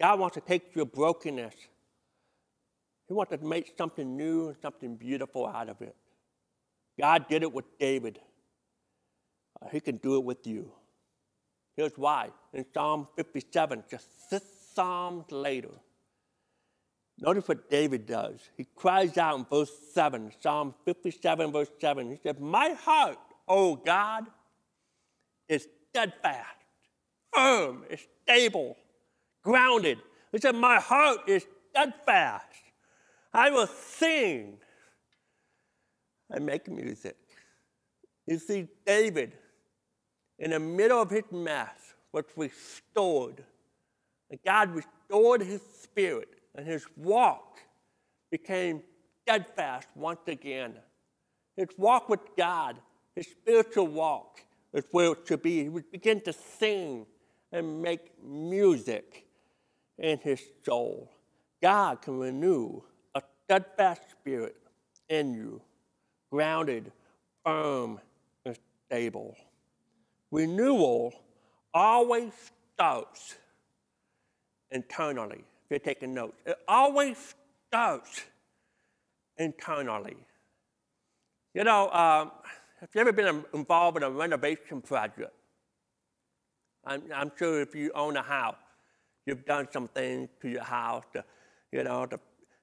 God 0.00 0.18
wants 0.18 0.34
to 0.34 0.40
take 0.40 0.74
your 0.74 0.86
brokenness, 0.86 1.54
He 3.08 3.14
wants 3.14 3.32
to 3.36 3.44
make 3.44 3.74
something 3.76 4.16
new 4.16 4.48
and 4.48 4.56
something 4.60 4.96
beautiful 4.96 5.46
out 5.46 5.68
of 5.68 5.80
it. 5.80 5.96
God 6.98 7.26
did 7.28 7.42
it 7.42 7.52
with 7.52 7.64
David. 7.78 8.18
Uh, 9.60 9.68
he 9.70 9.80
can 9.80 9.96
do 9.96 10.16
it 10.16 10.24
with 10.24 10.46
you. 10.46 10.70
Here's 11.76 11.96
why. 11.96 12.30
In 12.52 12.64
Psalm 12.74 13.08
57, 13.16 13.84
just 13.90 14.28
six 14.28 14.44
Psalms 14.74 15.30
later, 15.30 15.68
notice 17.20 17.46
what 17.46 17.70
David 17.70 18.06
does. 18.06 18.40
He 18.56 18.66
cries 18.74 19.18
out 19.18 19.38
in 19.38 19.44
verse 19.44 19.70
7, 19.92 20.32
Psalm 20.40 20.74
57, 20.86 21.52
verse 21.52 21.68
7. 21.78 22.10
He 22.10 22.18
says, 22.22 22.36
My 22.40 22.70
heart, 22.70 23.18
O 23.46 23.76
God, 23.76 24.26
is 25.48 25.68
steadfast, 25.90 26.56
firm, 27.32 27.84
is 27.90 28.00
stable, 28.22 28.76
grounded. 29.42 29.98
He 30.32 30.38
said, 30.38 30.54
My 30.54 30.80
heart 30.80 31.28
is 31.28 31.46
steadfast. 31.70 32.46
I 33.34 33.50
will 33.50 33.66
sing 33.66 34.58
and 36.30 36.46
make 36.46 36.68
music. 36.68 37.16
You 38.26 38.38
see, 38.38 38.68
David, 38.86 39.32
in 40.38 40.50
the 40.50 40.60
middle 40.60 41.00
of 41.00 41.10
his 41.10 41.24
mess, 41.30 41.94
was 42.12 42.24
restored. 42.36 43.42
And 44.30 44.38
God 44.44 44.70
restored 44.70 45.42
his 45.42 45.60
spirit, 45.82 46.28
and 46.54 46.66
his 46.66 46.86
walk 46.96 47.60
became 48.30 48.82
steadfast 49.22 49.88
once 49.94 50.20
again. 50.26 50.74
His 51.56 51.68
walk 51.76 52.08
with 52.08 52.20
God, 52.36 52.76
his 53.14 53.26
spiritual 53.26 53.88
walk, 53.88 54.40
is 54.72 54.84
where 54.90 55.12
it 55.12 55.18
should 55.26 55.42
be. 55.42 55.62
He 55.64 55.68
would 55.68 55.90
begin 55.90 56.20
to 56.22 56.32
sing 56.32 57.06
and 57.52 57.82
make 57.82 58.12
music 58.22 59.26
in 59.98 60.18
his 60.18 60.42
soul. 60.64 61.10
God 61.62 62.02
can 62.02 62.18
renew 62.18 62.82
a 63.14 63.22
steadfast 63.44 64.02
spirit 64.10 64.56
in 65.08 65.34
you, 65.34 65.60
grounded, 66.30 66.90
firm, 67.44 68.00
and 68.44 68.56
stable. 68.86 69.36
Renewal 70.30 71.12
always 71.74 72.32
starts 72.74 73.36
internally. 74.70 75.44
If 75.64 75.70
you're 75.70 75.78
taking 75.78 76.14
notes, 76.14 76.40
it 76.46 76.56
always 76.66 77.34
starts 77.68 78.22
internally. 79.36 80.16
You 81.54 81.64
know, 81.64 81.90
um, 81.90 82.30
have 82.82 82.90
you 82.96 83.00
ever 83.00 83.12
been 83.12 83.44
involved 83.54 83.96
in 83.96 84.02
a 84.02 84.10
renovation 84.10 84.80
project? 84.80 85.32
I'm, 86.84 87.04
I'm, 87.14 87.30
sure 87.38 87.60
if 87.60 87.76
you 87.76 87.92
own 87.94 88.16
a 88.16 88.22
house, 88.22 88.56
you've 89.24 89.44
done 89.44 89.68
some 89.70 89.86
things 89.86 90.28
to 90.40 90.48
your 90.48 90.64
house 90.64 91.04
to, 91.12 91.24
you 91.70 91.84
know, 91.84 92.06
to, 92.06 92.18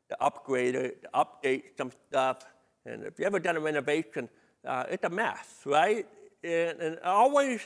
to 0.10 0.22
upgrade 0.22 0.76
it, 0.76 1.04
to 1.04 1.10
update 1.16 1.64
some 1.78 1.94
stuff. 2.10 2.40
And 2.86 3.06
if 3.06 3.18
you 3.18 3.26
ever 3.26 3.40
done 3.40 3.56
a 3.56 3.62
renovation, 3.62 4.28
uh, 4.68 4.84
it's 4.90 5.06
a 5.06 5.10
mess, 5.10 5.62
right? 5.66 6.06
And, 6.44 6.82
and 6.82 6.96
it 6.96 7.04
always 7.06 7.62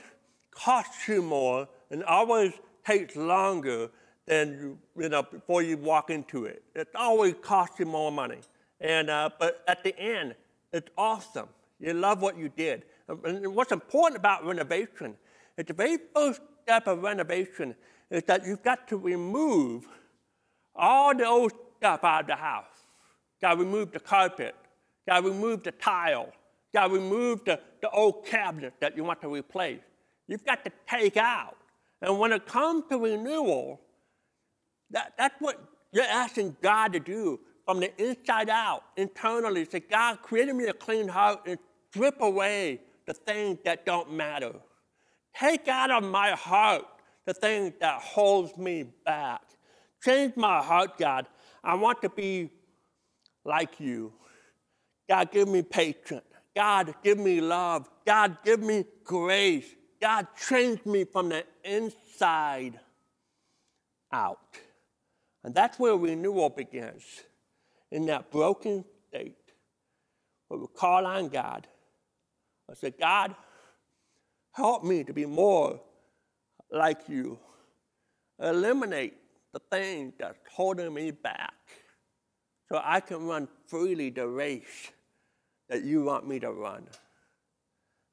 costs 0.51 1.07
you 1.07 1.23
more 1.23 1.67
and 1.89 2.03
always 2.03 2.53
takes 2.85 3.15
longer 3.15 3.89
than 4.27 4.77
you, 4.95 5.01
you 5.01 5.09
know 5.09 5.23
before 5.23 5.63
you 5.63 5.77
walk 5.77 6.11
into 6.11 6.45
it. 6.45 6.61
It 6.75 6.89
always 6.93 7.33
costs 7.41 7.79
you 7.79 7.87
more 7.87 8.11
money. 8.11 8.41
And 8.79 9.09
uh, 9.09 9.31
but 9.39 9.63
at 9.67 9.83
the 9.83 9.97
end, 9.97 10.35
it's 10.71 10.91
awesome. 10.95 11.49
You 11.83 11.93
love 11.93 12.21
what 12.21 12.37
you 12.37 12.47
did. 12.47 12.83
And 13.09 13.53
what's 13.53 13.73
important 13.73 14.17
about 14.17 14.45
renovation 14.45 15.15
is 15.57 15.65
the 15.65 15.73
very 15.73 15.97
first 16.15 16.39
step 16.63 16.87
of 16.87 17.03
renovation 17.03 17.75
is 18.09 18.23
that 18.23 18.45
you've 18.45 18.63
got 18.63 18.87
to 18.87 18.97
remove 18.97 19.85
all 20.73 21.13
the 21.13 21.27
old 21.27 21.51
stuff 21.77 22.05
out 22.05 22.21
of 22.21 22.27
the 22.27 22.35
house. 22.35 22.65
Got 23.41 23.55
to 23.55 23.59
remove 23.59 23.91
the 23.91 23.99
carpet. 23.99 24.55
Got 25.05 25.21
to 25.21 25.29
remove 25.29 25.63
the 25.63 25.73
tile. 25.73 26.31
Got 26.73 26.87
to 26.87 26.93
remove 26.93 27.43
the, 27.43 27.59
the 27.81 27.89
old 27.89 28.25
cabinet 28.25 28.73
that 28.79 28.95
you 28.95 29.03
want 29.03 29.19
to 29.21 29.27
replace. 29.27 29.81
You've 30.29 30.45
got 30.45 30.63
to 30.63 30.71
take 30.87 31.17
out. 31.17 31.57
And 32.01 32.17
when 32.17 32.31
it 32.31 32.45
comes 32.45 32.85
to 32.91 32.97
renewal, 32.97 33.81
that, 34.91 35.13
that's 35.17 35.35
what 35.39 35.61
you're 35.91 36.05
asking 36.05 36.55
God 36.61 36.93
to 36.93 37.01
do 37.01 37.41
from 37.65 37.81
the 37.81 37.91
inside 38.01 38.49
out, 38.49 38.83
internally. 38.95 39.65
Say, 39.65 39.81
God, 39.81 40.21
create 40.21 40.53
me 40.55 40.65
a 40.65 40.73
clean 40.73 41.09
heart 41.09 41.41
and 41.45 41.57
strip 41.93 42.21
away 42.21 42.81
the 43.05 43.13
things 43.13 43.59
that 43.65 43.85
don't 43.85 44.11
matter. 44.11 44.53
Take 45.35 45.67
out 45.67 45.91
of 45.91 46.03
my 46.03 46.31
heart 46.31 46.85
the 47.25 47.33
things 47.33 47.73
that 47.79 48.01
holds 48.01 48.57
me 48.57 48.85
back. 49.05 49.41
Change 50.03 50.35
my 50.35 50.61
heart, 50.61 50.97
God. 50.97 51.27
I 51.63 51.75
want 51.75 52.01
to 52.01 52.09
be 52.09 52.49
like 53.45 53.79
you. 53.79 54.11
God, 55.07 55.31
give 55.31 55.47
me 55.47 55.61
patience. 55.61 56.23
God, 56.55 56.95
give 57.03 57.19
me 57.19 57.41
love. 57.41 57.87
God, 58.05 58.37
give 58.43 58.61
me 58.61 58.85
grace. 59.03 59.67
God, 60.01 60.27
change 60.49 60.83
me 60.85 61.05
from 61.05 61.29
the 61.29 61.45
inside 61.63 62.79
out. 64.11 64.39
And 65.43 65.53
that's 65.53 65.77
where 65.77 65.95
renewal 65.95 66.49
begins, 66.49 67.03
in 67.91 68.07
that 68.07 68.31
broken 68.31 68.83
state 69.09 69.37
where 70.47 70.59
we 70.59 70.67
call 70.75 71.05
on 71.05 71.29
God. 71.29 71.67
I 72.69 72.73
said, 72.75 72.93
God, 72.99 73.35
help 74.51 74.83
me 74.83 75.03
to 75.03 75.13
be 75.13 75.25
more 75.25 75.79
like 76.71 77.07
you. 77.07 77.37
Eliminate 78.41 79.15
the 79.53 79.59
things 79.71 80.13
that's 80.17 80.37
holding 80.51 80.93
me 80.93 81.11
back 81.11 81.53
so 82.69 82.81
I 82.83 82.99
can 82.99 83.27
run 83.27 83.47
freely 83.67 84.09
the 84.09 84.27
race 84.27 84.91
that 85.69 85.83
you 85.83 86.03
want 86.03 86.27
me 86.27 86.39
to 86.39 86.51
run. 86.51 86.87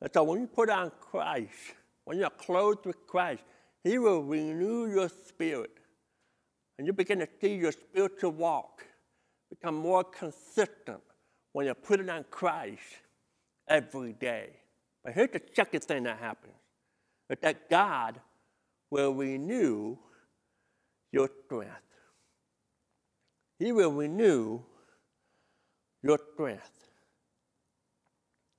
And 0.00 0.10
so 0.12 0.24
when 0.24 0.40
you 0.40 0.46
put 0.46 0.70
on 0.70 0.92
Christ, 1.00 1.74
when 2.04 2.18
you're 2.18 2.30
clothed 2.30 2.86
with 2.86 3.06
Christ, 3.06 3.42
He 3.84 3.98
will 3.98 4.22
renew 4.22 4.90
your 4.90 5.08
spirit. 5.08 5.70
And 6.78 6.86
you 6.86 6.92
begin 6.92 7.18
to 7.18 7.28
see 7.40 7.54
your 7.54 7.72
spiritual 7.72 8.32
walk 8.32 8.84
become 9.50 9.74
more 9.74 10.04
consistent 10.04 11.00
when 11.52 11.66
you're 11.66 11.74
putting 11.74 12.08
on 12.08 12.24
Christ 12.30 12.80
every 13.70 14.12
day. 14.12 14.50
But 15.02 15.14
here's 15.14 15.30
the 15.30 15.40
second 15.54 15.84
thing 15.84 16.02
that 16.02 16.18
happens 16.18 16.52
is 17.30 17.38
that 17.40 17.70
God 17.70 18.20
will 18.90 19.14
renew 19.14 19.96
your 21.12 21.30
strength. 21.46 21.70
He 23.58 23.72
will 23.72 23.92
renew 23.92 24.60
your 26.02 26.18
strength. 26.34 26.70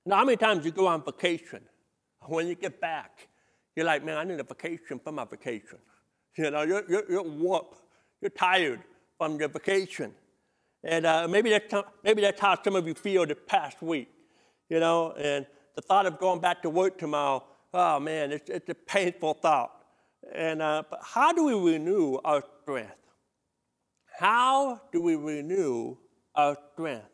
Now, 0.06 0.16
how 0.16 0.24
many 0.24 0.36
times 0.36 0.64
you 0.64 0.72
go 0.72 0.86
on 0.86 1.04
vacation? 1.04 1.60
When 2.26 2.48
you 2.48 2.54
get 2.54 2.80
back, 2.80 3.28
you're 3.76 3.86
like, 3.86 4.04
man, 4.04 4.16
I 4.16 4.24
need 4.24 4.40
a 4.40 4.44
vacation 4.44 4.98
from 4.98 5.16
my 5.16 5.24
vacation. 5.24 5.78
You 6.36 6.50
know, 6.50 6.62
you're, 6.62 6.84
you're, 6.88 7.10
you're 7.10 7.22
warped. 7.22 7.78
You're 8.20 8.30
tired 8.30 8.80
from 9.18 9.38
your 9.38 9.48
vacation. 9.48 10.12
And 10.84 11.06
uh, 11.06 11.28
maybe, 11.28 11.50
that's, 11.50 11.74
maybe 12.02 12.22
that's 12.22 12.40
how 12.40 12.56
some 12.62 12.76
of 12.76 12.86
you 12.86 12.94
feel 12.94 13.26
the 13.26 13.34
past 13.34 13.82
week. 13.82 14.08
You 14.72 14.80
know, 14.80 15.12
and 15.18 15.44
the 15.74 15.82
thought 15.82 16.06
of 16.06 16.18
going 16.18 16.40
back 16.40 16.62
to 16.62 16.70
work 16.70 16.96
tomorrow, 16.96 17.44
oh 17.74 18.00
man, 18.00 18.32
it's, 18.32 18.48
it's 18.48 18.70
a 18.70 18.74
painful 18.74 19.34
thought. 19.34 19.70
And 20.34 20.62
uh, 20.62 20.84
but 20.88 21.00
how 21.04 21.34
do 21.34 21.44
we 21.44 21.74
renew 21.74 22.16
our 22.24 22.42
strength? 22.62 22.96
How 24.18 24.80
do 24.90 25.02
we 25.02 25.14
renew 25.14 25.98
our 26.34 26.56
strength? 26.72 27.04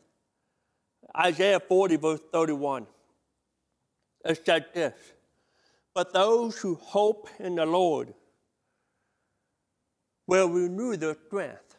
Isaiah 1.19 1.59
40, 1.59 1.97
verse 1.97 2.21
31. 2.33 2.87
It 4.25 4.41
said 4.47 4.67
this 4.73 4.95
But 5.95 6.13
those 6.13 6.59
who 6.59 6.77
hope 6.77 7.29
in 7.41 7.57
the 7.57 7.67
Lord 7.67 8.15
will 10.29 10.49
renew 10.49 10.97
their 10.97 11.17
strength. 11.27 11.75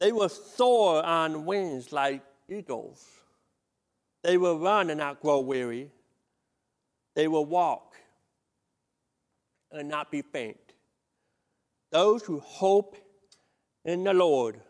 They 0.00 0.10
will 0.10 0.28
soar 0.28 1.04
on 1.04 1.44
wings 1.44 1.92
like 1.92 2.20
eagles. 2.48 3.06
They 4.24 4.38
will 4.38 4.58
run 4.58 4.88
and 4.88 4.98
not 4.98 5.20
grow 5.20 5.40
weary. 5.40 5.90
They 7.14 7.28
will 7.28 7.44
walk 7.44 7.94
and 9.70 9.86
not 9.88 10.10
be 10.10 10.22
faint. 10.22 10.56
Those 11.92 12.24
who 12.24 12.40
hope 12.40 12.96
in 13.84 14.02
the 14.02 14.14
Lord 14.14 14.60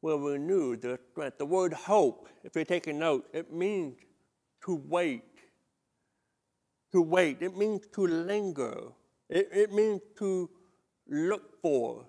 will 0.00 0.18
renew 0.18 0.76
their 0.76 0.98
strength. 1.12 1.36
The 1.36 1.44
word 1.44 1.74
hope, 1.74 2.26
if 2.42 2.56
you're 2.56 2.64
taking 2.64 2.98
notes, 2.98 3.28
it 3.34 3.52
means 3.52 3.98
to 4.64 4.82
wait. 4.88 5.24
To 6.92 7.02
wait. 7.02 7.42
It 7.42 7.54
means 7.54 7.86
to 7.94 8.06
linger. 8.06 8.78
It, 9.28 9.50
it 9.52 9.72
means 9.74 10.00
to 10.20 10.48
look 11.06 11.60
for. 11.60 12.06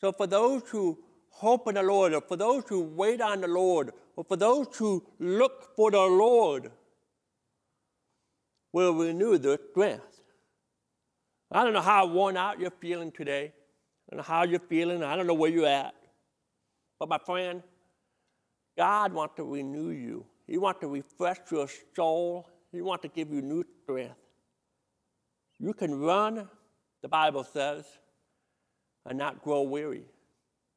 So 0.00 0.10
for 0.10 0.26
those 0.26 0.62
who 0.66 0.98
hope 1.28 1.68
in 1.68 1.76
the 1.76 1.82
Lord, 1.82 2.12
or 2.12 2.22
for 2.22 2.36
those 2.36 2.64
who 2.68 2.82
wait 2.82 3.20
on 3.20 3.40
the 3.40 3.48
Lord, 3.48 3.92
or 4.20 4.24
for 4.24 4.36
those 4.36 4.66
who 4.76 5.02
look 5.18 5.74
for 5.74 5.90
the 5.90 5.96
Lord, 5.96 6.70
will 8.70 8.92
renew 8.92 9.38
their 9.38 9.58
strength. 9.70 10.20
I 11.50 11.64
don't 11.64 11.72
know 11.72 11.80
how 11.80 12.04
worn 12.04 12.36
out 12.36 12.60
you're 12.60 12.70
feeling 12.70 13.12
today. 13.12 13.54
Know 14.12 14.20
how 14.20 14.42
you're 14.42 14.60
feeling. 14.60 15.02
I 15.02 15.16
don't 15.16 15.26
know 15.26 15.32
where 15.32 15.50
you're 15.50 15.64
at. 15.64 15.94
But 16.98 17.08
my 17.08 17.16
friend, 17.16 17.62
God 18.76 19.14
wants 19.14 19.36
to 19.36 19.44
renew 19.44 19.88
you. 19.88 20.26
He 20.46 20.58
wants 20.58 20.80
to 20.80 20.88
refresh 20.88 21.38
your 21.50 21.68
soul. 21.96 22.46
He 22.72 22.82
wants 22.82 23.00
to 23.04 23.08
give 23.08 23.32
you 23.32 23.40
new 23.40 23.64
strength. 23.82 24.16
You 25.58 25.72
can 25.72 25.98
run, 25.98 26.46
the 27.00 27.08
Bible 27.08 27.44
says, 27.44 27.86
and 29.06 29.16
not 29.16 29.42
grow 29.42 29.62
weary. 29.62 30.04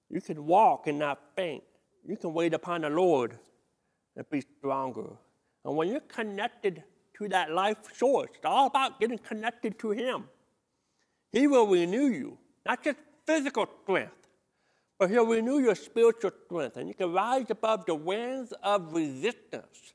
You 0.10 0.21
can 0.21 0.45
walk 0.45 0.88
and 0.88 0.97
not 0.97 1.19
faint. 1.36 1.63
You 2.05 2.17
can 2.17 2.33
wait 2.33 2.53
upon 2.53 2.81
the 2.81 2.89
Lord 2.89 3.37
and 4.15 4.29
be 4.29 4.43
stronger. 4.59 5.09
And 5.63 5.75
when 5.75 5.89
you're 5.89 6.01
connected 6.01 6.83
to 7.17 7.29
that 7.29 7.51
life 7.51 7.77
source, 7.95 8.29
it's 8.35 8.45
all 8.45 8.67
about 8.67 8.99
getting 8.99 9.17
connected 9.17 9.79
to 9.79 9.91
Him. 9.91 10.25
He 11.31 11.47
will 11.47 11.67
renew 11.67 12.07
you, 12.07 12.37
not 12.65 12.83
just 12.83 12.97
physical 13.25 13.67
strength, 13.83 14.11
but 14.99 15.09
He'll 15.09 15.25
renew 15.25 15.59
your 15.59 15.75
spiritual 15.75 16.31
strength. 16.45 16.77
And 16.77 16.87
you 16.87 16.93
can 16.93 17.13
rise 17.13 17.49
above 17.49 17.85
the 17.85 17.95
winds 17.95 18.53
of 18.61 18.93
resistance 18.93 19.93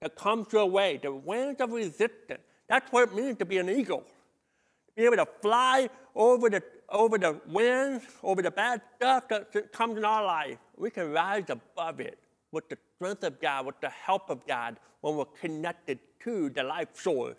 that 0.00 0.16
comes 0.16 0.52
your 0.52 0.66
way, 0.66 0.98
the 1.00 1.12
winds 1.12 1.60
of 1.60 1.70
resistance. 1.70 2.40
That's 2.68 2.90
what 2.90 3.08
it 3.08 3.14
means 3.14 3.38
to 3.38 3.44
be 3.44 3.58
an 3.58 3.68
eagle. 3.68 4.00
To 4.00 4.92
be 4.96 5.04
able 5.04 5.16
to 5.16 5.28
fly 5.40 5.88
over 6.14 6.50
the, 6.50 6.62
over 6.92 7.18
the 7.18 7.40
winds, 7.48 8.04
over 8.22 8.42
the 8.42 8.50
bad 8.50 8.82
stuff 8.96 9.28
that 9.28 9.72
comes 9.72 9.96
in 9.96 10.04
our 10.04 10.24
life. 10.24 10.58
We 10.76 10.90
can 10.90 11.10
rise 11.10 11.44
above 11.48 12.00
it 12.00 12.18
with 12.52 12.68
the 12.68 12.78
strength 12.96 13.24
of 13.24 13.40
God, 13.40 13.66
with 13.66 13.80
the 13.80 13.88
help 13.88 14.30
of 14.30 14.46
God, 14.46 14.78
when 15.00 15.16
we're 15.16 15.24
connected 15.24 15.98
to 16.20 16.50
the 16.50 16.62
life 16.62 16.88
source, 16.92 17.38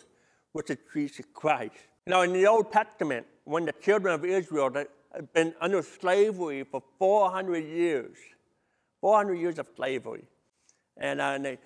which 0.52 0.70
is 0.70 0.78
Jesus 0.92 1.24
Christ. 1.32 1.74
Know, 2.06 2.22
in 2.22 2.32
the 2.32 2.46
Old 2.46 2.70
Testament, 2.70 3.26
when 3.44 3.64
the 3.64 3.72
children 3.72 4.14
of 4.14 4.24
Israel 4.24 4.70
had 4.74 5.32
been 5.32 5.54
under 5.60 5.82
slavery 5.82 6.64
for 6.64 6.82
400 6.98 7.64
years, 7.64 8.18
400 9.00 9.34
years 9.34 9.58
of 9.58 9.68
slavery, 9.74 10.24
and, 10.96 11.20
uh, 11.20 11.24
and 11.36 11.44
they, 11.44 11.58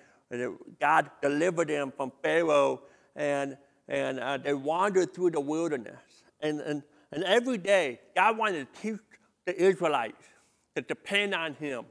God 0.79 1.09
delivered 1.21 1.67
them 1.67 1.91
from 1.95 2.11
Pharaoh, 2.23 2.81
and, 3.15 3.57
and 3.87 4.19
uh, 4.19 4.37
they 4.37 4.53
wandered 4.53 5.13
through 5.13 5.31
the 5.31 5.39
wilderness. 5.39 5.99
And, 6.41 6.61
and, 6.61 6.83
and 7.11 7.23
every 7.23 7.57
day, 7.57 7.99
God 8.15 8.37
wanted 8.37 8.67
to 8.73 8.81
teach 8.81 8.99
the 9.45 9.61
Israelites 9.61 10.25
to 10.75 10.81
depend 10.81 11.33
on 11.33 11.53
Him, 11.55 11.85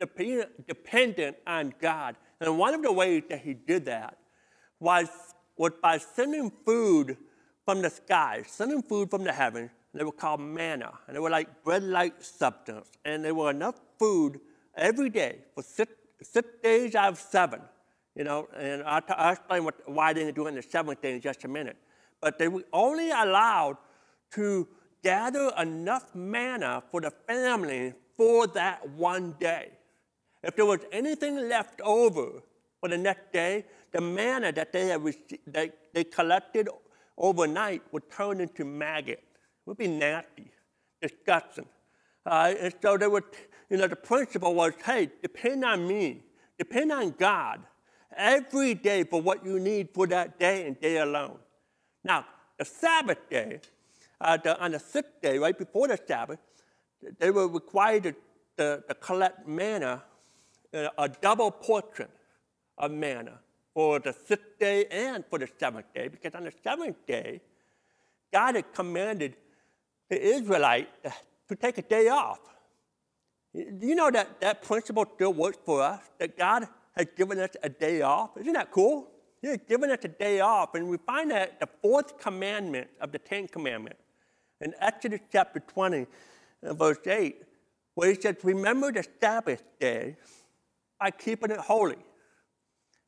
to, 0.00 0.06
be 0.06 0.42
dependent 0.66 1.36
on 1.46 1.74
God. 1.80 2.16
And 2.40 2.58
one 2.58 2.74
of 2.74 2.82
the 2.82 2.92
ways 2.92 3.24
that 3.30 3.40
He 3.40 3.54
did 3.54 3.84
that 3.86 4.16
was, 4.80 5.08
was 5.56 5.72
by 5.82 5.98
sending 5.98 6.52
food 6.64 7.16
from 7.64 7.82
the 7.82 7.90
sky, 7.90 8.42
sending 8.46 8.82
food 8.82 9.10
from 9.10 9.24
the 9.24 9.32
heavens. 9.32 9.70
They 9.94 10.04
were 10.04 10.12
called 10.12 10.40
manna, 10.40 10.92
and 11.06 11.14
they 11.14 11.20
were 11.20 11.28
like 11.28 11.62
bread-like 11.64 12.22
substance, 12.22 12.88
and 13.04 13.22
there 13.22 13.34
were 13.34 13.50
enough 13.50 13.78
food 13.98 14.40
every 14.74 15.10
day 15.10 15.40
for 15.54 15.62
six 15.62 15.92
six 16.22 16.48
days 16.62 16.94
out 16.94 17.12
of 17.12 17.18
seven, 17.18 17.60
you 18.14 18.24
know, 18.24 18.48
and 18.56 18.82
I'll, 18.84 19.02
I'll 19.08 19.32
explain 19.32 19.64
what, 19.64 19.74
why 19.86 20.12
they 20.12 20.20
didn't 20.20 20.36
do 20.36 20.46
it 20.46 20.50
in 20.50 20.54
the 20.54 20.62
seventh 20.62 21.02
day 21.02 21.14
in 21.14 21.20
just 21.20 21.44
a 21.44 21.48
minute. 21.48 21.76
But 22.20 22.38
they 22.38 22.48
were 22.48 22.64
only 22.72 23.10
allowed 23.10 23.76
to 24.32 24.68
gather 25.02 25.52
enough 25.58 26.14
manna 26.14 26.82
for 26.90 27.00
the 27.00 27.10
family 27.10 27.94
for 28.16 28.46
that 28.48 28.88
one 28.90 29.34
day. 29.40 29.70
If 30.42 30.56
there 30.56 30.66
was 30.66 30.80
anything 30.90 31.48
left 31.48 31.80
over 31.80 32.42
for 32.80 32.88
the 32.88 32.98
next 32.98 33.32
day, 33.32 33.64
the 33.92 34.00
manna 34.00 34.52
that 34.52 34.72
they, 34.72 34.88
had 34.88 35.02
received, 35.02 35.40
they, 35.46 36.04
collected 36.04 36.68
overnight 37.16 37.82
would 37.92 38.10
turn 38.10 38.40
into 38.40 38.64
maggot. 38.64 39.22
It 39.22 39.66
would 39.66 39.76
be 39.78 39.86
nasty, 39.86 40.50
disgusting. 41.00 41.66
Uh, 42.24 42.54
and 42.58 42.74
so 42.80 42.96
they 42.96 43.06
would 43.06 43.24
you 43.72 43.78
know, 43.78 43.86
the 43.86 43.96
principle 43.96 44.54
was, 44.54 44.74
hey, 44.84 45.08
depend 45.22 45.64
on 45.64 45.88
me, 45.88 46.20
depend 46.58 46.92
on 46.92 47.12
God 47.12 47.62
every 48.14 48.74
day 48.74 49.02
for 49.02 49.22
what 49.22 49.42
you 49.46 49.58
need 49.58 49.88
for 49.94 50.06
that 50.08 50.38
day 50.38 50.66
and 50.66 50.78
day 50.78 50.98
alone. 50.98 51.38
Now, 52.04 52.26
the 52.58 52.66
Sabbath 52.66 53.30
day, 53.30 53.60
the, 54.42 54.58
on 54.62 54.72
the 54.72 54.78
sixth 54.78 55.20
day, 55.20 55.38
right 55.38 55.56
before 55.56 55.88
the 55.88 55.98
Sabbath, 56.06 56.38
they 57.18 57.30
were 57.30 57.48
required 57.48 58.04
to, 58.04 58.14
to, 58.58 58.82
to 58.88 58.94
collect 58.94 59.46
manna, 59.46 60.02
uh, 60.72 60.88
a 60.98 61.08
double 61.08 61.50
portion 61.50 62.08
of 62.78 62.90
manna 62.90 63.40
for 63.74 63.98
the 63.98 64.12
sixth 64.12 64.58
day 64.58 64.86
and 64.90 65.24
for 65.28 65.38
the 65.38 65.48
seventh 65.58 65.86
day, 65.94 66.08
because 66.08 66.34
on 66.34 66.44
the 66.44 66.52
seventh 66.62 67.06
day, 67.06 67.40
God 68.32 68.54
had 68.54 68.72
commanded 68.72 69.36
the 70.08 70.20
Israelites 70.20 70.88
to 71.48 71.56
take 71.56 71.78
a 71.78 71.82
day 71.82 72.08
off. 72.08 72.40
You 73.54 73.94
know 73.94 74.10
that 74.10 74.40
that 74.40 74.62
principle 74.62 75.04
still 75.14 75.32
works 75.32 75.58
for 75.64 75.82
us? 75.82 76.00
That 76.18 76.38
God 76.38 76.66
has 76.96 77.06
given 77.16 77.38
us 77.38 77.50
a 77.62 77.68
day 77.68 78.02
off? 78.02 78.30
Isn't 78.38 78.54
that 78.54 78.70
cool? 78.70 79.08
He 79.40 79.48
has 79.48 79.58
given 79.68 79.90
us 79.90 79.98
a 80.04 80.08
day 80.08 80.40
off. 80.40 80.74
And 80.74 80.88
we 80.88 80.96
find 80.98 81.30
that 81.30 81.60
the 81.60 81.68
fourth 81.82 82.18
commandment 82.18 82.88
of 83.00 83.12
the 83.12 83.18
Ten 83.18 83.48
Commandments 83.48 84.01
in 84.62 84.74
Exodus 84.80 85.20
chapter 85.30 85.60
20, 85.60 86.06
uh, 86.64 86.74
verse 86.74 86.98
8, 87.06 87.42
where 87.94 88.08
he 88.10 88.20
says, 88.20 88.36
Remember 88.42 88.92
the 88.92 89.04
Sabbath 89.20 89.62
day 89.78 90.16
by 90.98 91.10
keeping 91.10 91.50
it 91.50 91.58
holy. 91.58 91.98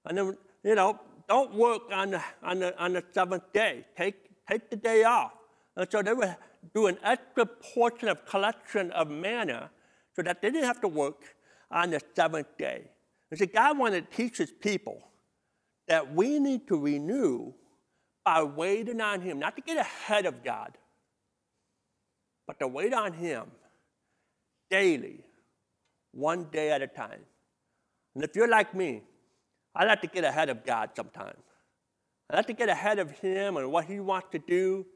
And 0.05 0.19
then, 0.19 0.37
you 0.63 0.75
know, 0.75 1.01
don't 1.29 1.55
work 1.55 1.83
on 1.93 2.11
the, 2.11 2.23
on 2.43 2.59
the, 2.59 2.79
on 2.83 2.93
the 2.93 3.05
seventh 3.13 3.53
day. 3.53 3.87
Take, 3.97 4.17
take 4.49 4.69
the 4.69 4.77
day 4.77 5.05
off. 5.05 5.33
And 5.77 5.91
so 5.91 6.03
they 6.03 6.13
would 6.13 6.37
do 6.75 6.87
an 6.87 6.99
extra 7.03 7.47
portion 7.47 8.09
of 8.09 8.27
collection 8.27 8.91
of 8.93 9.09
manna 9.09 9.71
so 10.15 10.23
that 10.23 10.43
they 10.43 10.51
didn't 10.51 10.67
have 10.67 10.81
to 10.83 10.89
work 10.89 11.23
on 11.71 11.91
the 11.91 12.01
seventh 12.15 12.57
day. 12.59 12.91
And 13.31 13.39
so 13.39 13.47
God 13.47 13.79
wanted 13.79 14.11
to 14.11 14.17
teach 14.17 14.39
his 14.39 14.53
people 14.53 15.09
that 15.89 16.15
we 16.15 16.39
need 16.39 16.69
to 16.69 16.79
renew 16.79 17.53
by 18.25 18.43
waiting 18.43 19.01
on 19.01 19.21
him, 19.21 19.39
not 19.39 19.57
to 19.57 19.63
get 19.63 19.77
ahead 19.77 20.27
of 20.27 20.43
God, 20.43 20.77
but 22.47 22.59
to 22.61 22.69
wait 22.69 22.93
on 22.93 23.13
him 23.13 23.45
daily, 24.71 25.25
one 26.13 26.45
day 26.51 26.71
at 26.71 26.83
a 26.83 26.87
time. 26.87 27.21
And 28.15 28.25
if 28.25 28.37
you're 28.37 28.49
like 28.49 28.75
me, 28.75 29.03
I 29.75 29.85
like 29.85 30.01
to 30.03 30.07
get 30.07 30.25
ahead 30.25 30.49
of 30.49 30.65
God 30.65 30.91
sometimes. 30.95 31.43
I 32.31 32.37
like 32.37 32.47
to 32.47 32.53
get 32.53 32.69
ahead 32.69 32.99
of 32.99 33.11
him 33.11 33.57
and 33.57 33.71
what 33.71 33.85
he 33.85 34.01
wants 34.01 34.29
to 34.33 34.39
do 34.39 34.87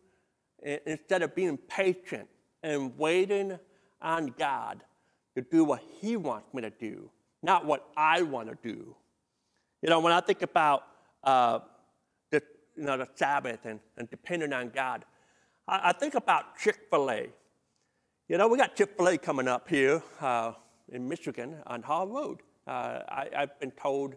instead 0.62 1.22
of 1.22 1.34
being 1.34 1.56
patient 1.56 2.28
and 2.62 2.96
waiting 2.98 3.58
on 4.00 4.34
God 4.38 4.82
to 5.34 5.42
do 5.42 5.64
what 5.64 5.80
He 6.00 6.16
wants 6.16 6.52
me 6.52 6.62
to 6.62 6.70
do, 6.70 7.10
not 7.42 7.64
what 7.64 7.86
I 7.96 8.22
want 8.22 8.48
to 8.48 8.58
do. 8.62 8.94
You 9.82 9.90
know, 9.90 10.00
when 10.00 10.12
I 10.12 10.20
think 10.20 10.42
about 10.42 10.84
uh, 11.22 11.60
the, 12.30 12.42
you 12.76 12.84
know, 12.84 12.96
the 12.96 13.08
Sabbath 13.14 13.60
and, 13.64 13.78
and 13.96 14.10
depending 14.10 14.52
on 14.52 14.70
God, 14.70 15.04
I, 15.68 15.90
I 15.90 15.92
think 15.92 16.14
about 16.14 16.58
Chick 16.58 16.78
fil 16.90 17.10
A. 17.10 17.28
You 18.28 18.38
know, 18.38 18.48
we 18.48 18.56
got 18.56 18.74
Chick 18.74 18.90
fil 18.96 19.08
A 19.08 19.18
coming 19.18 19.46
up 19.46 19.68
here 19.68 20.02
uh, 20.20 20.52
in 20.90 21.06
Michigan 21.08 21.56
on 21.66 21.82
Hall 21.82 22.08
Road. 22.08 22.40
Uh, 22.66 23.00
I, 23.08 23.28
I've 23.36 23.60
been 23.60 23.70
told 23.72 24.14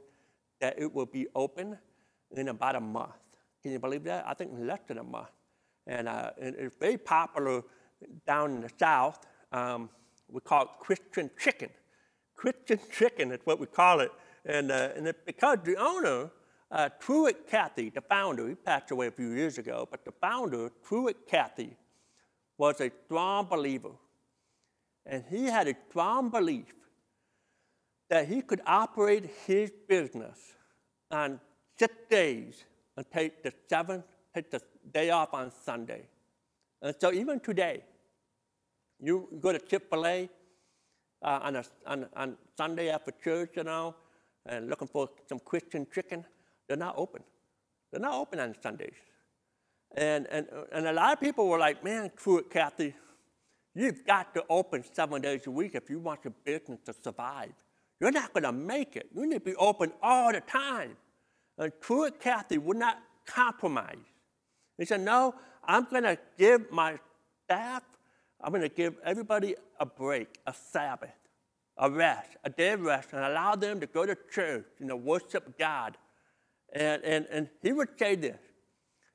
that 0.62 0.80
it 0.80 0.94
will 0.94 1.06
be 1.06 1.28
open 1.36 1.78
in 2.32 2.48
about 2.48 2.76
a 2.76 2.80
month. 2.80 3.12
Can 3.62 3.72
you 3.72 3.80
believe 3.80 4.04
that? 4.06 4.26
I 4.28 4.34
think 4.34 4.52
less 4.58 4.80
than 4.88 4.98
a 4.98 5.04
month. 5.04 5.30
And, 5.88 6.08
uh, 6.08 6.32
and 6.40 6.56
it's 6.56 6.76
very 6.80 6.98
popular 6.98 7.64
down 8.26 8.52
in 8.52 8.62
the 8.62 8.70
South. 8.80 9.20
Um, 9.52 9.90
we 10.30 10.40
call 10.42 10.64
it 10.64 10.70
Christian 10.80 11.30
chicken. 11.40 11.70
Christian 12.36 12.80
chicken 12.92 13.32
is 13.32 13.40
what 13.44 13.60
we 13.60 13.68
call 13.68 14.00
it. 14.00 14.12
And, 14.46 14.72
uh, 14.72 14.90
and 14.96 15.08
it, 15.08 15.26
because 15.26 15.60
the 15.64 15.76
owner, 15.76 16.32
uh, 16.72 16.90
Truett 17.00 17.48
Cathy, 17.50 17.90
the 17.90 18.02
founder, 18.02 18.48
he 18.48 18.56
passed 18.56 18.92
away 18.92 19.08
a 19.08 19.12
few 19.12 19.32
years 19.32 19.58
ago, 19.58 19.88
but 19.90 20.06
the 20.06 20.12
founder, 20.12 20.72
Truett 20.88 21.28
Cathy, 21.28 21.76
was 22.58 22.80
a 22.80 22.92
strong 23.06 23.46
believer. 23.46 23.92
And 25.06 25.24
he 25.30 25.46
had 25.46 25.68
a 25.68 25.76
strong 25.90 26.30
belief 26.30 26.74
that 28.10 28.28
he 28.28 28.42
could 28.42 28.62
operate 28.66 29.30
his 29.46 29.72
business 29.88 30.38
on 31.10 31.40
six 31.78 31.94
days 32.10 32.64
and 32.96 33.06
take 33.12 33.44
the 33.44 33.52
seventh, 33.68 34.06
take 34.34 34.52
the 34.52 34.62
day 34.94 35.10
off 35.10 35.34
on 35.34 35.52
Sunday. 35.64 36.04
And 36.82 36.96
so 37.00 37.12
even 37.12 37.40
today, 37.40 37.84
you 39.00 39.28
go 39.40 39.52
to 39.52 39.60
Chick-fil-A 39.60 40.30
uh, 41.24 41.40
on, 41.42 41.56
a, 41.56 41.64
on, 41.86 42.06
on 42.16 42.38
Sunday 42.56 42.90
after 42.90 43.12
church, 43.24 43.52
you 43.56 43.64
know, 43.64 43.96
and 44.46 44.70
looking 44.70 44.88
for 44.88 45.10
some 45.28 45.40
Christian 45.40 45.88
chicken. 45.94 46.24
They're 46.72 46.78
not 46.78 46.96
open. 46.98 47.22
They're 47.92 48.00
not 48.00 48.14
open 48.14 48.40
on 48.40 48.56
Sundays. 48.64 48.96
And, 49.98 50.26
and, 50.32 50.48
and 50.72 50.88
a 50.88 50.94
lot 50.94 51.12
of 51.12 51.20
people 51.20 51.50
were 51.50 51.60
like, 51.60 51.84
man, 51.84 52.10
Truett, 52.16 52.50
Cathy, 52.50 52.96
you've 53.76 54.06
got 54.06 54.34
to 54.36 54.46
open 54.50 54.86
seven 54.94 55.22
days 55.22 55.48
a 55.48 55.52
week 55.52 55.76
if 55.76 55.90
you 55.90 56.00
want 56.00 56.22
your 56.24 56.32
business 56.46 56.80
to 56.86 56.94
survive. 56.94 57.52
You're 58.00 58.14
not 58.14 58.32
going 58.32 58.44
to 58.44 58.54
make 58.54 58.96
it. 58.96 59.10
You 59.14 59.26
need 59.28 59.34
to 59.34 59.40
be 59.42 59.56
open 59.56 59.92
all 60.02 60.32
the 60.32 60.40
time. 60.40 60.96
And 61.58 61.74
Truett 61.82 62.22
Cathy 62.22 62.58
would 62.58 62.78
not 62.78 63.00
compromise. 63.26 63.98
He 64.78 64.86
said, 64.86 65.02
no, 65.02 65.36
I'm 65.66 65.84
going 65.90 66.04
to 66.04 66.18
give 66.38 66.72
my 66.72 67.00
staff, 67.44 67.84
I'm 68.40 68.54
going 68.54 68.62
to 68.62 68.70
give 68.70 68.96
everybody 69.04 69.56
a 69.78 69.86
break, 69.86 70.40
a 70.48 70.54
Sabbath, 70.54 71.10
a 71.78 71.92
rest, 71.92 72.30
a 72.46 72.50
day 72.50 72.72
of 72.72 72.80
rest, 72.80 73.10
and 73.12 73.26
allow 73.26 73.58
them 73.58 73.82
to 73.82 73.88
go 73.88 74.06
to 74.06 74.16
church, 74.32 74.68
you 74.80 74.86
know, 74.86 74.96
worship 74.96 75.60
God. 75.60 75.98
And, 76.72 77.04
and, 77.04 77.28
and 77.32 77.50
he 77.62 77.74
would 77.74 77.90
say 77.98 78.16
this, 78.16 78.40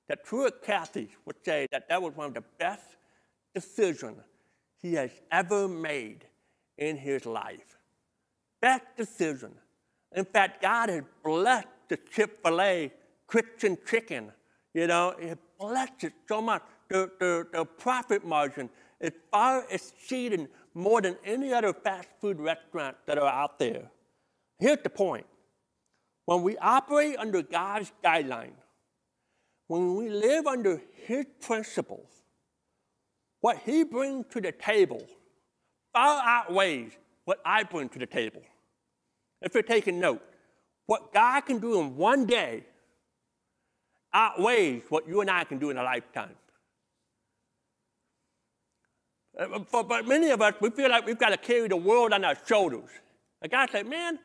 that 0.08 0.24
Truett 0.24 0.62
Cathy 0.62 1.08
would 1.24 1.36
say 1.44 1.66
that 1.72 1.88
that 1.88 2.00
was 2.00 2.14
one 2.14 2.28
of 2.28 2.34
the 2.34 2.44
best 2.58 2.96
decisions 3.54 4.22
he 4.82 4.94
has 4.94 5.10
ever 5.32 5.66
made 5.66 6.26
in 6.78 6.96
his 6.96 7.24
life. 7.26 7.78
Best 8.60 8.84
decision. 8.96 9.52
In 10.14 10.24
fact, 10.24 10.62
God 10.62 10.88
has 10.88 11.02
blessed 11.24 11.68
the 11.88 11.96
Chick-fil-A 11.96 12.92
Christian 13.26 13.76
chicken. 13.88 14.32
You 14.74 14.86
know, 14.86 15.14
He 15.20 15.32
blessed 15.58 16.04
it 16.04 16.12
so 16.28 16.40
much. 16.40 16.62
The, 16.88 17.10
the, 17.18 17.46
the 17.52 17.64
profit 17.64 18.24
margin 18.24 18.70
is 19.00 19.12
far 19.30 19.64
exceeding 19.70 20.48
more 20.74 21.00
than 21.00 21.16
any 21.24 21.52
other 21.52 21.72
fast 21.72 22.08
food 22.20 22.38
restaurant 22.38 22.96
that 23.06 23.18
are 23.18 23.32
out 23.32 23.58
there. 23.58 23.90
Here's 24.58 24.82
the 24.82 24.90
point. 24.90 25.26
When 26.26 26.42
we 26.42 26.56
operate 26.58 27.16
under 27.18 27.42
God's 27.42 27.92
guidelines, 28.04 28.52
when 29.68 29.96
we 29.96 30.10
live 30.10 30.46
under 30.46 30.82
His 31.06 31.24
principles, 31.40 32.08
what 33.40 33.58
He 33.64 33.84
brings 33.84 34.26
to 34.30 34.40
the 34.40 34.52
table 34.52 35.06
far 35.92 36.22
outweighs 36.26 36.92
what 37.24 37.40
I 37.44 37.62
bring 37.62 37.88
to 37.90 37.98
the 37.98 38.06
table. 38.06 38.42
If 39.40 39.54
you're 39.54 39.62
taking 39.62 39.98
note, 39.98 40.22
what 40.86 41.12
God 41.12 41.40
can 41.42 41.58
do 41.58 41.80
in 41.80 41.96
one 41.96 42.26
day 42.26 42.64
outweighs 44.12 44.82
what 44.88 45.08
you 45.08 45.20
and 45.20 45.30
I 45.30 45.44
can 45.44 45.58
do 45.58 45.70
in 45.70 45.76
a 45.76 45.82
lifetime. 45.82 46.34
Uh, 49.38 49.60
for, 49.66 49.84
but 49.84 50.06
many 50.06 50.30
of 50.30 50.40
us, 50.40 50.54
we 50.60 50.70
feel 50.70 50.88
like 50.88 51.06
we've 51.06 51.18
got 51.18 51.30
to 51.30 51.36
carry 51.36 51.68
the 51.68 51.76
world 51.76 52.12
on 52.12 52.24
our 52.24 52.36
shoulders. 52.46 52.88
And 53.42 53.50
God 53.50 53.68
said, 53.70 53.86
Man, 53.86 54.18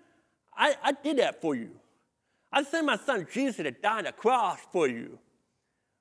I, 0.56 0.76
I 0.82 0.92
did 0.94 1.18
that 1.18 1.42
for 1.42 1.56
you. 1.56 1.72
I 2.52 2.64
sent 2.64 2.86
my 2.86 2.98
son 2.98 3.28
Jesus 3.32 3.58
to 3.58 3.72
die 3.72 4.00
on 4.00 4.04
the 4.04 4.12
cross 4.12 4.60
for 4.72 4.88
you. 4.88 5.20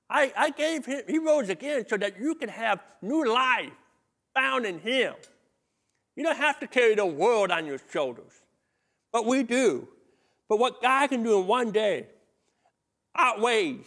I, 0.09 0.33
I 0.37 0.51
gave 0.51 0.85
him, 0.87 1.03
he 1.07 1.19
rose 1.19 1.49
again 1.49 1.87
so 1.89 1.97
that 1.97 2.19
you 2.19 2.35
can 2.35 2.49
have 2.49 2.81
new 3.01 3.33
life 3.33 3.71
found 4.35 4.67
in 4.67 4.81
him. 4.81 5.15
You 6.17 6.25
don't 6.25 6.37
have 6.37 6.59
to 6.61 6.67
carry 6.67 6.97
the 6.97 7.07
world 7.07 7.53
on 7.53 7.65
your 7.65 7.79
shoulders, 7.93 8.33
but 9.13 9.25
we 9.25 9.45
do. 9.45 9.87
But 10.49 10.59
what 10.59 10.83
God 10.83 11.07
can 11.09 11.23
do 11.23 11.41
in 11.41 11.47
one 11.47 11.71
day 11.71 12.09
outweighs 13.17 13.87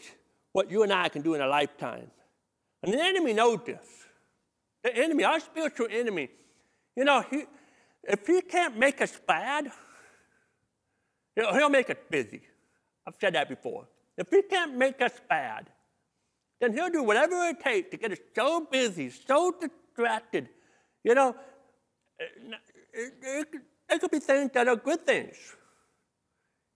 what 0.54 0.71
you 0.71 0.84
and 0.84 0.93
I 0.93 1.10
can 1.10 1.21
do 1.21 1.34
in 1.34 1.41
a 1.41 1.47
lifetime. 1.47 2.10
And 2.82 2.93
the 2.93 3.02
enemy 3.02 3.34
knows 3.34 3.60
this. 3.65 3.86
The 4.84 4.95
enemy, 4.95 5.26
our 5.26 5.39
spiritual 5.39 5.88
enemy, 5.89 6.30
you 6.95 7.04
know, 7.04 7.23
he, 7.30 7.43
if 8.04 8.26
he 8.26 8.41
can't 8.41 8.78
make 8.78 9.02
us 9.02 9.19
bad, 9.28 9.69
you 11.36 11.43
know, 11.43 11.54
he'll 11.54 11.69
make 11.69 11.89
us 11.89 11.97
busy. 12.10 12.41
I've 13.06 13.16
said 13.20 13.36
that 13.36 13.50
before. 13.50 13.88
If 14.18 14.30
he 14.30 14.42
can't 14.44 14.76
make 14.76 15.02
us 15.02 15.13
bad, 15.30 15.70
then 16.62 16.74
he'll 16.74 16.89
do 16.89 17.04
whatever 17.04 17.36
it 17.48 17.60
takes 17.60 17.89
to 17.92 17.98
get 17.98 18.12
us 18.12 18.20
so 18.36 18.66
busy, 18.72 19.10
so 19.10 19.54
distracted. 19.60 20.50
You 21.04 21.16
know, 21.16 21.36
it, 22.94 23.48
could 24.00 24.12
be 24.12 24.20
things 24.20 24.52
that 24.54 24.68
are 24.68 24.76
good 24.76 25.06
things. 25.06 25.36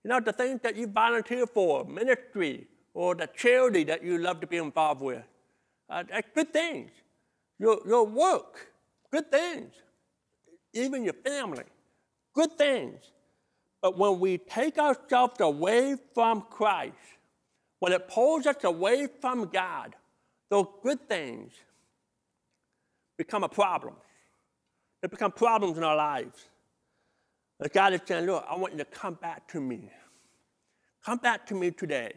You 0.04 0.10
know, 0.10 0.20
the 0.20 0.32
things 0.32 0.60
that 0.62 0.76
you 0.76 0.86
volunteer 0.86 1.46
for, 1.46 1.84
ministry, 1.84 2.66
or 2.94 3.14
the 3.14 3.28
charity 3.28 3.84
that 3.84 4.02
you 4.04 4.18
love 4.18 4.40
to 4.40 4.46
be 4.46 4.56
involved 4.56 5.00
with. 5.00 5.22
Uh, 5.88 6.04
that's 6.08 6.28
good 6.34 6.52
things. 6.52 6.90
Your, 7.58 7.80
your 7.86 8.04
work, 8.04 8.72
good 9.10 9.30
things. 9.30 9.72
Even 10.74 11.02
your 11.02 11.14
family, 11.14 11.64
good 12.34 12.52
things. 12.58 13.00
But 13.80 13.96
when 13.96 14.18
we 14.18 14.38
take 14.38 14.78
ourselves 14.78 15.40
away 15.40 15.96
from 16.14 16.42
Christ, 16.50 16.94
when 17.80 17.92
it 17.92 18.08
pulls 18.08 18.46
us 18.46 18.64
away 18.64 19.06
from 19.20 19.48
God, 19.48 19.94
those 20.50 20.66
good 20.82 21.08
things 21.08 21.52
become 23.16 23.44
a 23.44 23.48
problem. 23.48 23.94
They 25.00 25.08
become 25.08 25.32
problems 25.32 25.76
in 25.76 25.84
our 25.84 25.96
lives. 25.96 26.46
And 27.60 27.70
God 27.72 27.92
is 27.92 28.00
saying, 28.06 28.26
Look, 28.26 28.44
I 28.48 28.56
want 28.56 28.72
you 28.72 28.78
to 28.78 28.84
come 28.84 29.14
back 29.14 29.46
to 29.48 29.60
me. 29.60 29.90
Come 31.04 31.18
back 31.18 31.46
to 31.46 31.54
me 31.54 31.70
today. 31.70 32.12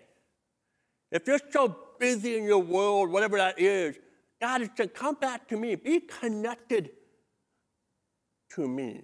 If 1.12 1.28
you're 1.28 1.40
so 1.52 1.76
busy 2.00 2.38
in 2.38 2.46
your 2.46 2.60
world, 2.60 3.10
whatever 3.10 3.38
that 3.38 3.60
is, 3.60 3.98
God 4.40 4.62
is 4.62 4.70
saying, 4.76 4.90
Come 4.90 5.16
back 5.16 5.48
to 5.50 5.58
me. 5.58 5.76
Be 5.76 6.00
connected 6.00 6.92
to 8.52 8.68
me. 8.68 9.04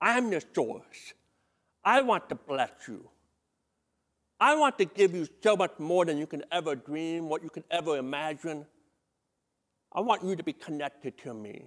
I 0.00 0.18
am 0.18 0.30
the 0.30 0.42
source. 0.54 1.14
I 1.84 2.02
want 2.02 2.28
to 2.30 2.34
bless 2.34 2.70
you. 2.88 3.08
I 4.40 4.56
want 4.56 4.78
to 4.78 4.84
give 4.84 5.14
you 5.14 5.26
so 5.42 5.56
much 5.56 5.72
more 5.78 6.04
than 6.04 6.18
you 6.18 6.26
can 6.26 6.42
ever 6.50 6.74
dream, 6.74 7.28
what 7.28 7.42
you 7.42 7.50
can 7.50 7.64
ever 7.70 7.96
imagine. 7.96 8.66
I 9.92 10.00
want 10.00 10.24
you 10.24 10.34
to 10.34 10.42
be 10.42 10.52
connected 10.52 11.16
to 11.18 11.34
me. 11.34 11.66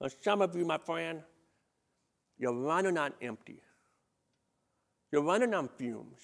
And 0.00 0.12
some 0.22 0.42
of 0.42 0.54
you, 0.54 0.64
my 0.64 0.78
friend, 0.78 1.22
you're 2.38 2.52
running 2.52 2.98
on 2.98 3.12
empty. 3.22 3.60
You're 5.10 5.22
running 5.22 5.54
on 5.54 5.68
fumes. 5.78 6.20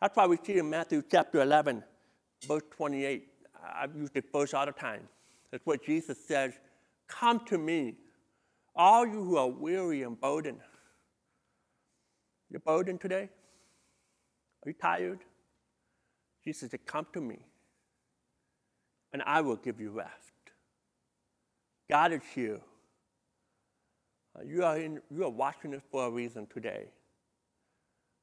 That's 0.00 0.16
why 0.16 0.26
we 0.26 0.38
see 0.42 0.58
in 0.58 0.70
Matthew 0.70 1.02
chapter 1.10 1.42
11, 1.42 1.82
verse 2.46 2.62
28. 2.70 3.28
I've 3.76 3.94
used 3.94 4.16
it 4.16 4.24
verse 4.32 4.54
all 4.54 4.64
the 4.64 4.72
time. 4.72 5.02
That's 5.50 5.66
what 5.66 5.84
Jesus 5.84 6.18
says 6.26 6.54
Come 7.08 7.44
to 7.46 7.58
me, 7.58 7.96
all 8.74 9.04
you 9.06 9.22
who 9.22 9.36
are 9.36 9.48
weary 9.48 10.02
and 10.02 10.18
burdened. 10.18 10.60
You're 12.50 12.60
burdened 12.60 13.00
today? 13.00 13.28
Are 14.64 14.68
you 14.68 14.74
tired? 14.74 15.20
Jesus 16.44 16.70
said, 16.70 16.84
Come 16.86 17.06
to 17.12 17.20
me, 17.20 17.38
and 19.12 19.22
I 19.24 19.40
will 19.40 19.56
give 19.56 19.80
you 19.80 19.90
rest. 19.90 20.10
God 21.88 22.12
is 22.12 22.22
here. 22.34 22.60
Uh, 24.36 24.42
you, 24.46 24.64
are 24.64 24.78
in, 24.78 25.00
you 25.10 25.24
are 25.24 25.30
watching 25.30 25.72
this 25.72 25.82
for 25.90 26.06
a 26.06 26.10
reason 26.10 26.46
today. 26.52 26.84